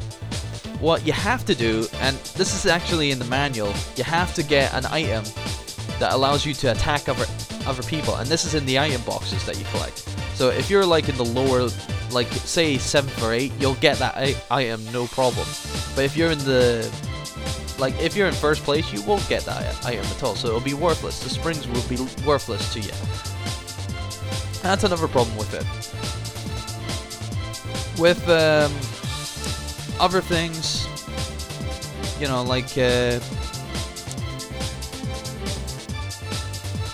What 0.80 1.06
you 1.06 1.14
have 1.14 1.46
to 1.46 1.56
do, 1.56 1.88
and 2.02 2.18
this 2.36 2.54
is 2.56 2.66
actually 2.66 3.12
in 3.12 3.20
the 3.20 3.26
manual, 3.26 3.74
you 3.96 4.04
have 4.04 4.34
to 4.36 4.44
get 4.44 4.74
an 4.74 4.86
item 4.88 5.24
that 6.00 6.14
allows 6.14 6.46
you 6.46 6.54
to 6.56 6.72
attack 6.72 7.08
other 7.08 7.26
other 7.68 7.84
people, 7.84 8.16
and 8.16 8.28
this 8.28 8.44
is 8.44 8.56
in 8.56 8.66
the 8.66 8.80
item 8.80 9.02
boxes 9.04 9.46
that 9.46 9.60
you 9.60 9.66
collect. 9.66 10.00
So 10.34 10.50
if 10.50 10.70
you're 10.70 10.86
like 10.86 11.08
in 11.10 11.16
the 11.16 11.26
lower, 11.26 11.70
like 12.12 12.28
say 12.32 12.78
seventh 12.78 13.22
or 13.24 13.34
eight, 13.34 13.52
you'll 13.60 13.76
get 13.76 13.98
that 13.98 14.16
item 14.50 14.84
no 14.92 15.08
problem. 15.08 15.48
But 15.96 16.06
if 16.06 16.16
you're 16.16 16.32
in 16.32 16.40
the 16.40 16.90
like 17.80 18.00
if 18.00 18.16
you're 18.16 18.28
in 18.28 18.34
first 18.34 18.64
place, 18.64 18.92
you 18.94 19.02
won't 19.04 19.28
get 19.28 19.44
that 19.46 19.86
item 19.86 20.06
at 20.06 20.24
all, 20.24 20.36
so 20.36 20.48
it'll 20.50 20.62
be 20.62 20.74
worthless. 20.74 21.24
The 21.24 21.30
springs 21.30 21.68
will 21.68 21.88
be 21.90 21.98
worthless 22.26 22.74
to 22.74 22.80
you. 22.80 22.92
That's 24.62 24.84
another 24.84 25.08
problem 25.08 25.36
with 25.38 25.54
it. 25.54 25.66
With 28.00 28.22
um, 28.30 28.72
other 30.00 30.22
things, 30.22 30.88
you 32.20 32.28
know, 32.28 32.44
like 32.44 32.78
uh, 32.78 33.20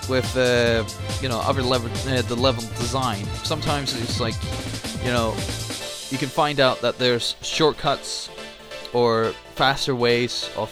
with 0.08 0.38
uh, 0.38 0.86
you 1.22 1.30
know 1.30 1.40
other 1.40 1.62
level 1.62 1.90
uh, 2.08 2.22
the 2.22 2.36
level 2.36 2.64
design. 2.78 3.26
Sometimes 3.44 4.00
it's 4.02 4.20
like 4.20 4.36
you 5.08 5.14
know 5.14 5.32
you 6.10 6.18
can 6.18 6.28
find 6.28 6.60
out 6.60 6.82
that 6.82 6.98
there's 6.98 7.38
shortcuts 7.42 8.30
or 8.92 9.32
faster 9.56 9.96
ways 9.96 10.50
of 10.58 10.70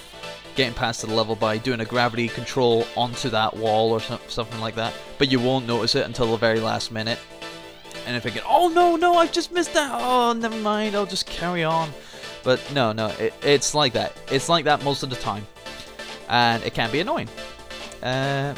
getting 0.56 0.74
past 0.74 1.02
the 1.02 1.08
level 1.08 1.38
by 1.38 1.58
doing 1.58 1.80
a 1.80 1.86
gravity 1.86 2.28
control 2.28 2.86
onto 2.98 3.30
that 3.30 3.56
wall 3.56 3.92
or 3.92 4.02
so- 4.02 4.20
something 4.28 4.60
like 4.60 4.76
that. 4.76 4.94
But 5.18 5.32
you 5.32 5.40
won't 5.40 5.66
notice 5.66 5.96
it 5.96 6.06
until 6.06 6.32
the 6.32 6.38
very 6.38 6.60
last 6.60 6.92
minute. 6.92 7.20
And 8.06 8.16
if 8.16 8.24
get, 8.34 8.44
oh 8.46 8.68
no, 8.68 8.98
no, 8.98 9.16
I've 9.16 9.32
just 9.32 9.54
missed 9.54 9.74
that. 9.74 9.90
Oh, 9.94 10.34
never 10.34 10.58
mind, 10.58 10.96
I'll 10.96 11.06
just 11.06 11.26
carry 11.26 11.64
on. 11.64 11.90
But 12.44 12.62
no, 12.74 12.92
no, 12.92 13.08
it, 13.20 13.34
it's 13.42 13.74
like 13.74 13.94
that. 13.94 14.18
It's 14.30 14.50
like 14.50 14.66
that 14.66 14.84
most 14.84 15.02
of 15.02 15.10
the 15.10 15.16
time, 15.16 15.48
and 16.28 16.62
it 16.64 16.74
can 16.74 16.92
be 16.92 17.00
annoying. 17.00 17.30
Uh, 18.04 18.54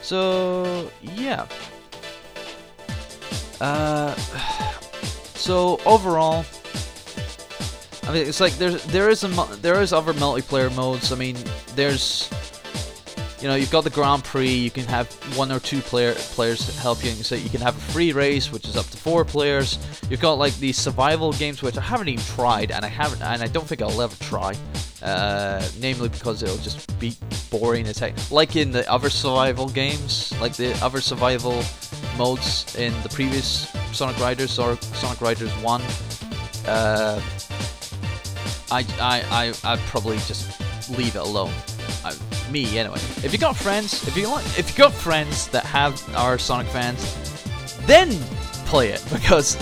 so 0.00 0.90
yeah. 1.02 1.46
Uh, 3.62 4.12
so 5.42 5.80
overall, 5.84 6.44
I 8.04 8.12
mean, 8.12 8.28
it's 8.28 8.38
like 8.38 8.52
there's 8.58 8.84
there 8.84 9.10
is 9.10 9.24
a 9.24 9.28
there 9.60 9.82
is 9.82 9.92
other 9.92 10.12
multiplayer 10.12 10.72
modes. 10.72 11.10
I 11.10 11.16
mean, 11.16 11.36
there's 11.74 12.30
you 13.40 13.48
know 13.48 13.56
you've 13.56 13.72
got 13.72 13.82
the 13.82 13.90
Grand 13.90 14.22
Prix. 14.22 14.52
You 14.52 14.70
can 14.70 14.84
have 14.84 15.08
one 15.36 15.50
or 15.50 15.58
two 15.58 15.80
player 15.80 16.14
players 16.14 16.78
help 16.78 17.04
you. 17.04 17.10
So 17.10 17.34
you 17.34 17.50
can 17.50 17.60
have 17.60 17.76
a 17.76 17.80
free 17.92 18.12
race, 18.12 18.52
which 18.52 18.68
is 18.68 18.76
up 18.76 18.86
to 18.86 18.96
four 18.96 19.24
players. 19.24 19.80
You've 20.08 20.20
got 20.20 20.34
like 20.34 20.56
these 20.58 20.76
survival 20.78 21.32
games, 21.32 21.60
which 21.60 21.76
I 21.76 21.80
haven't 21.80 22.06
even 22.06 22.24
tried, 22.24 22.70
and 22.70 22.84
I 22.84 22.88
haven't, 22.88 23.20
and 23.22 23.42
I 23.42 23.48
don't 23.48 23.66
think 23.66 23.82
I'll 23.82 24.00
ever 24.00 24.14
try. 24.22 24.54
Uh, 25.02 25.60
namely 25.80 26.08
because 26.08 26.44
it'll 26.44 26.56
just 26.58 26.96
be 27.00 27.16
boring 27.50 27.88
as 27.88 27.98
heck. 27.98 28.30
Like 28.30 28.54
in 28.54 28.70
the 28.70 28.88
other 28.88 29.10
survival 29.10 29.68
games, 29.68 30.32
like 30.40 30.54
the 30.54 30.72
other 30.84 31.00
survival 31.00 31.64
modes 32.16 32.76
in 32.76 32.92
the 33.02 33.08
previous 33.08 33.66
Sonic 33.92 34.18
Riders 34.18 34.58
or 34.58 34.76
Sonic 34.76 35.20
Riders 35.20 35.52
One. 35.62 35.82
Uh, 36.66 37.20
I, 38.70 38.84
I, 39.00 39.22
I, 39.30 39.54
I'd 39.64 39.78
probably 39.80 40.16
just 40.18 40.60
leave 40.90 41.14
it 41.14 41.20
alone. 41.20 41.52
I, 42.04 42.14
me, 42.50 42.78
anyway. 42.78 42.96
If 43.22 43.32
you 43.32 43.38
got 43.38 43.56
friends, 43.56 44.06
if 44.06 44.16
you 44.16 44.30
want, 44.30 44.46
if 44.58 44.70
you 44.70 44.76
got 44.76 44.92
friends 44.92 45.48
that 45.48 45.64
have 45.64 46.02
are 46.14 46.38
Sonic 46.38 46.68
fans, 46.68 47.00
then 47.86 48.10
play 48.66 48.88
it 48.88 49.04
because, 49.12 49.56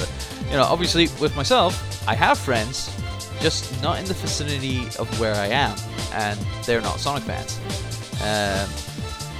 you 0.46 0.52
know, 0.52 0.64
obviously 0.64 1.08
with 1.20 1.34
myself, 1.36 2.06
I 2.08 2.14
have 2.14 2.38
friends, 2.38 2.94
just 3.40 3.82
not 3.82 3.98
in 3.98 4.04
the 4.04 4.14
vicinity 4.14 4.82
of 4.98 5.08
where 5.20 5.34
I 5.34 5.46
am, 5.46 5.76
and 6.12 6.38
they're 6.64 6.80
not 6.80 6.98
Sonic 7.00 7.24
fans. 7.24 7.58
Um, 8.22 8.68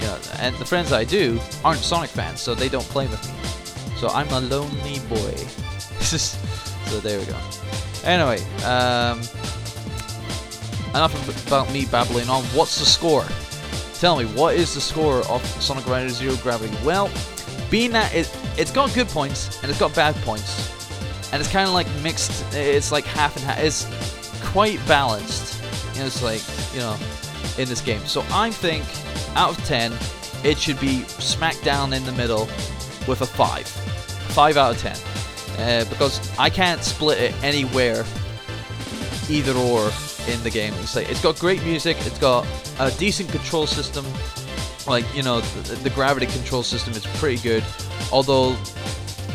you 0.01 0.07
know, 0.07 0.19
and 0.39 0.57
the 0.57 0.65
friends 0.65 0.93
I 0.93 1.05
do 1.05 1.39
aren't 1.65 1.81
Sonic 1.81 2.11
fans, 2.11 2.41
so 2.41 2.55
they 2.55 2.69
don't 2.69 2.85
play 2.85 3.07
with 3.07 3.23
me. 3.29 3.60
So 4.01 4.09
I'm 4.09 4.31
a 4.31 4.41
lonely 4.41 4.99
boy. 5.11 5.35
so 6.01 7.01
there 7.01 7.19
we 7.19 7.27
go. 7.27 7.37
Anyway, 8.03 8.41
um, 8.65 9.21
enough 10.95 11.47
about 11.47 11.71
me 11.71 11.85
babbling 11.85 12.31
on. 12.31 12.43
What's 12.45 12.79
the 12.79 12.87
score? 12.87 13.27
Tell 13.99 14.17
me, 14.17 14.25
what 14.25 14.57
is 14.57 14.73
the 14.73 14.81
score 14.81 15.19
of 15.29 15.45
Sonic 15.63 15.87
Riders 15.87 16.17
Zero 16.17 16.35
Gravity? 16.37 16.75
Well, 16.83 17.11
being 17.71 17.91
that 17.91 18.15
it, 18.15 18.35
it's 18.57 18.71
got 18.71 18.91
good 18.95 19.09
points 19.09 19.63
and 19.63 19.71
it's 19.71 19.79
got 19.79 19.95
bad 19.95 20.15
points, 20.25 21.31
and 21.31 21.39
it's 21.39 21.53
kind 21.53 21.69
of 21.69 21.75
like 21.75 21.87
mixed. 22.03 22.55
It's 22.55 22.91
like 22.91 23.05
half 23.05 23.37
and 23.37 23.45
half. 23.45 23.59
It's 23.59 23.87
quite 24.47 24.79
balanced. 24.89 25.63
It's 25.97 26.23
like 26.23 26.41
you 26.73 26.81
know, 26.81 26.97
in 27.59 27.69
this 27.69 27.83
game. 27.83 28.01
So 28.07 28.25
I 28.31 28.51
think 28.51 28.87
out 29.37 29.59
of 29.59 29.65
ten, 29.67 29.93
it 30.43 30.57
should 30.57 30.81
be 30.81 31.03
smack 31.03 31.61
down 31.61 31.93
in 31.93 32.03
the 32.07 32.13
middle 32.13 32.49
with 33.07 33.21
a 33.21 33.27
five. 33.27 33.67
Five 34.31 34.57
out 34.57 34.75
of 34.75 34.81
ten. 34.81 34.97
Uh, 35.59 35.85
because 35.91 36.21
I 36.39 36.49
can't 36.49 36.83
split 36.83 37.19
it 37.19 37.35
anywhere, 37.43 38.05
either 39.29 39.53
or 39.53 39.91
in 40.29 40.43
the 40.43 40.51
game. 40.51 40.73
It's, 40.75 40.97
like, 40.97 41.11
it's 41.11 41.21
got 41.23 41.39
great 41.39 41.63
music. 41.65 41.97
It's 42.01 42.19
got 42.19 42.47
a 42.79 42.91
decent 42.93 43.29
control 43.31 43.67
system. 43.67 44.07
Like 44.87 45.05
you 45.15 45.23
know, 45.23 45.41
the, 45.41 45.75
the 45.77 45.91
gravity 45.91 46.27
control 46.27 46.63
system 46.63 46.95
is 46.95 47.05
pretty 47.19 47.43
good. 47.43 47.65
Although, 48.11 48.57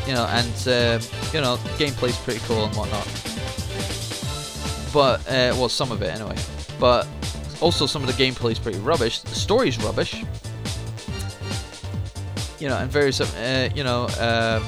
you 0.07 0.13
know, 0.13 0.25
and 0.25 0.67
uh, 0.67 0.99
you 1.31 1.41
know, 1.41 1.57
gameplay's 1.77 2.17
pretty 2.17 2.39
cool 2.45 2.65
and 2.65 2.75
whatnot. 2.75 3.05
But 4.91 5.19
uh, 5.27 5.53
well, 5.57 5.69
some 5.69 5.91
of 5.91 6.01
it 6.01 6.07
anyway. 6.07 6.35
But 6.79 7.07
also 7.61 7.85
some 7.85 8.03
of 8.03 8.07
the 8.07 8.23
gameplay 8.23 8.53
is 8.53 8.59
pretty 8.59 8.79
rubbish. 8.79 9.19
The 9.19 9.35
story's 9.35 9.77
rubbish. 9.83 10.23
You 12.59 12.69
know, 12.69 12.77
and 12.77 12.89
various, 12.89 13.21
uh, 13.21 13.69
you 13.75 13.83
know, 13.83 14.07
um, 14.19 14.63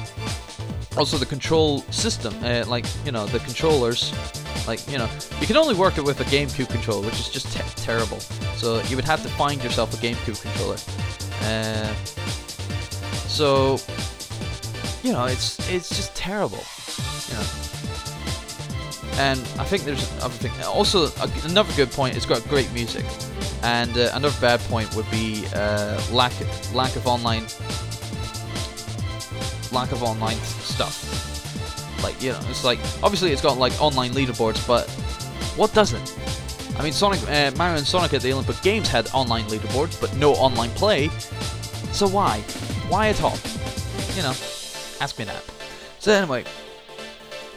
also 0.98 1.16
the 1.16 1.26
control 1.26 1.82
system, 1.90 2.34
uh, 2.42 2.64
like 2.66 2.86
you 3.04 3.12
know, 3.12 3.26
the 3.26 3.38
controllers 3.40 4.12
like, 4.68 4.86
you 4.86 4.98
know, 4.98 5.08
you 5.40 5.46
can 5.46 5.56
only 5.56 5.74
work 5.74 5.96
it 5.96 6.04
with 6.04 6.20
a 6.20 6.24
GameCube 6.24 6.68
controller, 6.68 7.06
which 7.06 7.18
is 7.18 7.30
just 7.30 7.50
te 7.50 7.62
terrible. 7.82 8.20
So 8.60 8.82
you 8.82 8.96
would 8.96 9.06
have 9.06 9.22
to 9.22 9.28
find 9.30 9.64
yourself 9.64 9.94
a 9.94 9.96
GameCube 9.96 10.42
controller. 10.42 10.76
Uh, 11.42 11.94
so, 13.26 13.78
you 15.02 15.12
know, 15.12 15.24
it's 15.24 15.58
it's 15.70 15.88
just 15.88 16.14
terrible. 16.14 16.62
You 17.28 17.34
know. 17.34 17.46
And 19.20 19.40
I 19.58 19.64
think 19.64 19.84
there's 19.84 20.06
other. 20.20 20.50
Also, 20.66 21.10
another 21.44 21.72
good 21.74 21.90
point. 21.90 22.14
It's 22.14 22.26
got 22.26 22.46
great 22.46 22.70
music, 22.72 23.06
and 23.62 23.96
uh, 23.96 24.10
another 24.12 24.38
bad 24.38 24.60
point 24.68 24.94
would 24.94 25.10
be 25.10 25.46
uh, 25.54 25.98
lack 26.12 26.32
lack 26.74 26.94
of 26.94 27.06
online 27.06 27.46
lack 29.72 29.92
of 29.92 30.02
online 30.02 30.36
stuff. 30.36 32.02
Like, 32.02 32.20
you 32.22 32.32
know, 32.32 32.40
it's 32.48 32.64
like, 32.64 32.78
obviously 33.02 33.32
it's 33.32 33.42
got 33.42 33.58
like 33.58 33.80
online 33.80 34.12
leaderboards, 34.12 34.66
but 34.66 34.88
what 35.56 35.72
doesn't? 35.74 36.16
I 36.78 36.82
mean, 36.82 36.92
Sonic, 36.92 37.20
uh, 37.28 37.50
Mario 37.56 37.76
and 37.76 37.86
Sonic 37.86 38.14
at 38.14 38.22
the 38.22 38.32
Olympic 38.32 38.60
Games 38.62 38.88
had 38.88 39.08
online 39.12 39.44
leaderboards, 39.44 40.00
but 40.00 40.14
no 40.16 40.32
online 40.34 40.70
play. 40.70 41.08
So 41.92 42.06
why? 42.06 42.38
Why 42.88 43.08
at 43.08 43.20
all? 43.22 43.36
You 44.14 44.22
know, 44.22 44.34
ask 45.00 45.18
me 45.18 45.24
that. 45.24 45.42
So 45.98 46.12
anyway, 46.12 46.44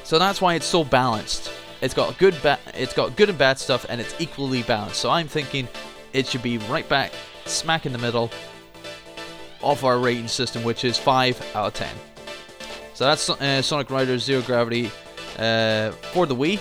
so 0.03 0.17
that's 0.17 0.41
why 0.41 0.55
it's 0.55 0.65
so 0.65 0.83
balanced. 0.83 1.51
It's 1.81 1.93
got 1.93 2.17
good, 2.17 2.36
ba- 2.41 2.59
it's 2.73 2.93
got 2.93 3.15
good 3.15 3.29
and 3.29 3.38
bad 3.38 3.59
stuff, 3.59 3.86
and 3.89 4.01
it's 4.01 4.15
equally 4.19 4.63
balanced. 4.63 4.99
So 4.99 5.11
I'm 5.11 5.27
thinking 5.27 5.67
it 6.13 6.27
should 6.27 6.43
be 6.43 6.57
right 6.57 6.88
back, 6.89 7.11
smack 7.45 7.86
in 7.86 7.91
the 7.91 7.99
middle 7.99 8.31
of 9.64 9.84
our 9.86 9.99
rating 9.99 10.28
system, 10.28 10.64
which 10.64 10.84
is 10.84 10.97
five 10.97 11.39
out 11.55 11.68
of 11.68 11.74
ten. 11.74 11.95
So 12.93 13.05
that's 13.05 13.30
uh, 13.30 13.62
Sonic 13.62 13.89
Riders 13.89 14.24
Zero 14.24 14.41
Gravity 14.41 14.91
uh, 15.39 15.91
for 16.14 16.26
the 16.26 16.36
Wii. 16.36 16.59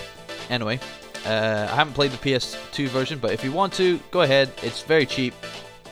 Anyway, 0.49 0.79
uh, 1.25 1.67
I 1.71 1.75
haven't 1.75 1.93
played 1.93 2.11
the 2.11 2.17
PS2 2.17 2.87
version, 2.87 3.19
but 3.19 3.31
if 3.31 3.43
you 3.43 3.51
want 3.51 3.73
to, 3.73 3.99
go 4.11 4.21
ahead. 4.21 4.51
It's 4.63 4.81
very 4.81 5.05
cheap. 5.05 5.33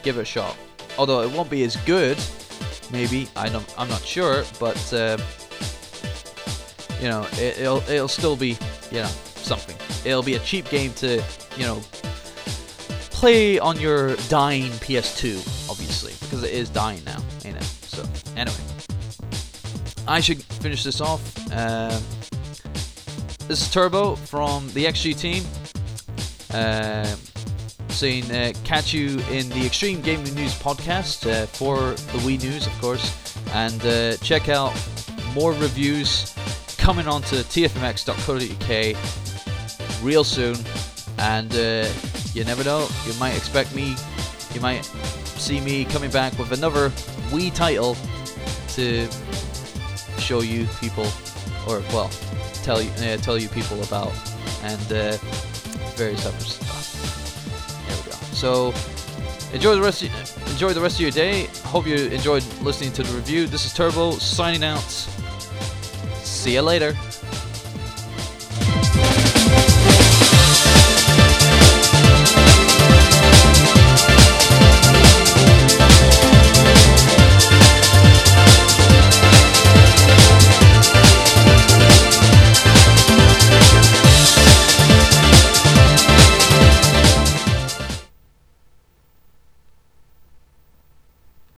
Give 0.01 0.17
it 0.17 0.21
a 0.21 0.25
shot. 0.25 0.57
Although 0.97 1.21
it 1.21 1.31
won't 1.31 1.49
be 1.49 1.63
as 1.63 1.75
good, 1.77 2.17
maybe. 2.91 3.27
I 3.35 3.49
don't, 3.49 3.65
I'm 3.77 3.89
not 3.89 4.01
sure, 4.01 4.43
but 4.59 4.93
uh, 4.93 5.17
you 6.99 7.07
know, 7.07 7.25
it, 7.33 7.59
it'll 7.59 7.81
it'll 7.89 8.07
still 8.07 8.35
be, 8.35 8.57
you 8.91 9.01
know, 9.01 9.11
something. 9.35 9.75
It'll 10.05 10.23
be 10.23 10.35
a 10.35 10.39
cheap 10.39 10.69
game 10.69 10.93
to, 10.93 11.23
you 11.57 11.63
know, 11.63 11.81
play 13.11 13.59
on 13.59 13.77
your 13.79 14.15
dying 14.29 14.71
PS2, 14.71 15.69
obviously, 15.69 15.98
because 16.29 16.43
it 16.43 16.53
is 16.53 16.69
dying 16.69 17.03
now, 17.05 17.21
ain't 17.45 17.57
it? 17.57 17.63
So, 17.63 18.03
anyway, 18.35 18.57
I 20.07 20.19
should 20.19 20.43
finish 20.43 20.83
this 20.83 21.01
off. 21.01 21.21
Um, 21.51 22.01
this 23.47 23.61
is 23.61 23.71
Turbo 23.71 24.15
from 24.15 24.67
the 24.73 24.85
XG 24.85 25.17
team. 25.17 25.43
Um 26.51 27.17
saying 27.99 28.31
uh, 28.31 28.53
catch 28.63 28.93
you 28.93 29.19
in 29.29 29.49
the 29.49 29.65
Extreme 29.65 29.99
Gaming 30.01 30.33
News 30.33 30.53
podcast 30.53 31.29
uh, 31.29 31.45
for 31.47 31.75
the 32.13 32.19
Wii 32.19 32.41
News, 32.41 32.65
of 32.65 32.71
course, 32.79 33.35
and 33.53 33.85
uh, 33.85 34.15
check 34.17 34.47
out 34.47 34.73
more 35.33 35.51
reviews 35.51 36.33
coming 36.77 37.09
onto 37.09 37.35
tfmx.co.uk 37.37 38.95
real 40.01 40.23
soon. 40.23 40.55
And 41.17 41.53
uh, 41.53 41.89
you 42.33 42.45
never 42.45 42.63
know, 42.63 42.87
you 43.05 43.13
might 43.15 43.35
expect 43.35 43.75
me, 43.75 43.97
you 44.53 44.61
might 44.61 44.89
see 45.39 45.61
me 45.61 45.85
coming 45.85 46.11
back 46.11 46.37
with 46.37 46.51
another 46.51 46.89
Wii 47.31 47.53
title 47.53 47.95
to 48.69 49.07
show 50.19 50.41
you 50.41 50.67
people, 50.79 51.07
or 51.67 51.81
well, 51.93 52.09
tell 52.63 52.81
you 52.81 52.91
uh, 52.91 53.17
tell 53.17 53.37
you 53.37 53.47
people 53.49 53.81
about, 53.83 54.11
and 54.63 54.81
uh, 54.91 55.17
various 55.95 56.25
other 56.25 56.37
stuff. 56.39 57.87
There 57.87 57.97
we 57.97 58.11
go. 58.11 58.17
So 58.33 58.73
enjoy 59.53 59.75
the 59.75 59.81
rest. 59.81 60.03
Of, 60.03 60.51
enjoy 60.51 60.73
the 60.73 60.81
rest 60.81 60.95
of 60.95 61.01
your 61.01 61.11
day. 61.11 61.45
Hope 61.63 61.87
you 61.87 61.95
enjoyed 61.95 62.43
listening 62.61 62.91
to 62.93 63.03
the 63.03 63.13
review. 63.13 63.47
This 63.47 63.65
is 63.65 63.73
Turbo 63.73 64.11
signing 64.11 64.63
out. 64.63 64.79
See 66.23 66.53
you 66.53 66.61
later. 66.61 66.95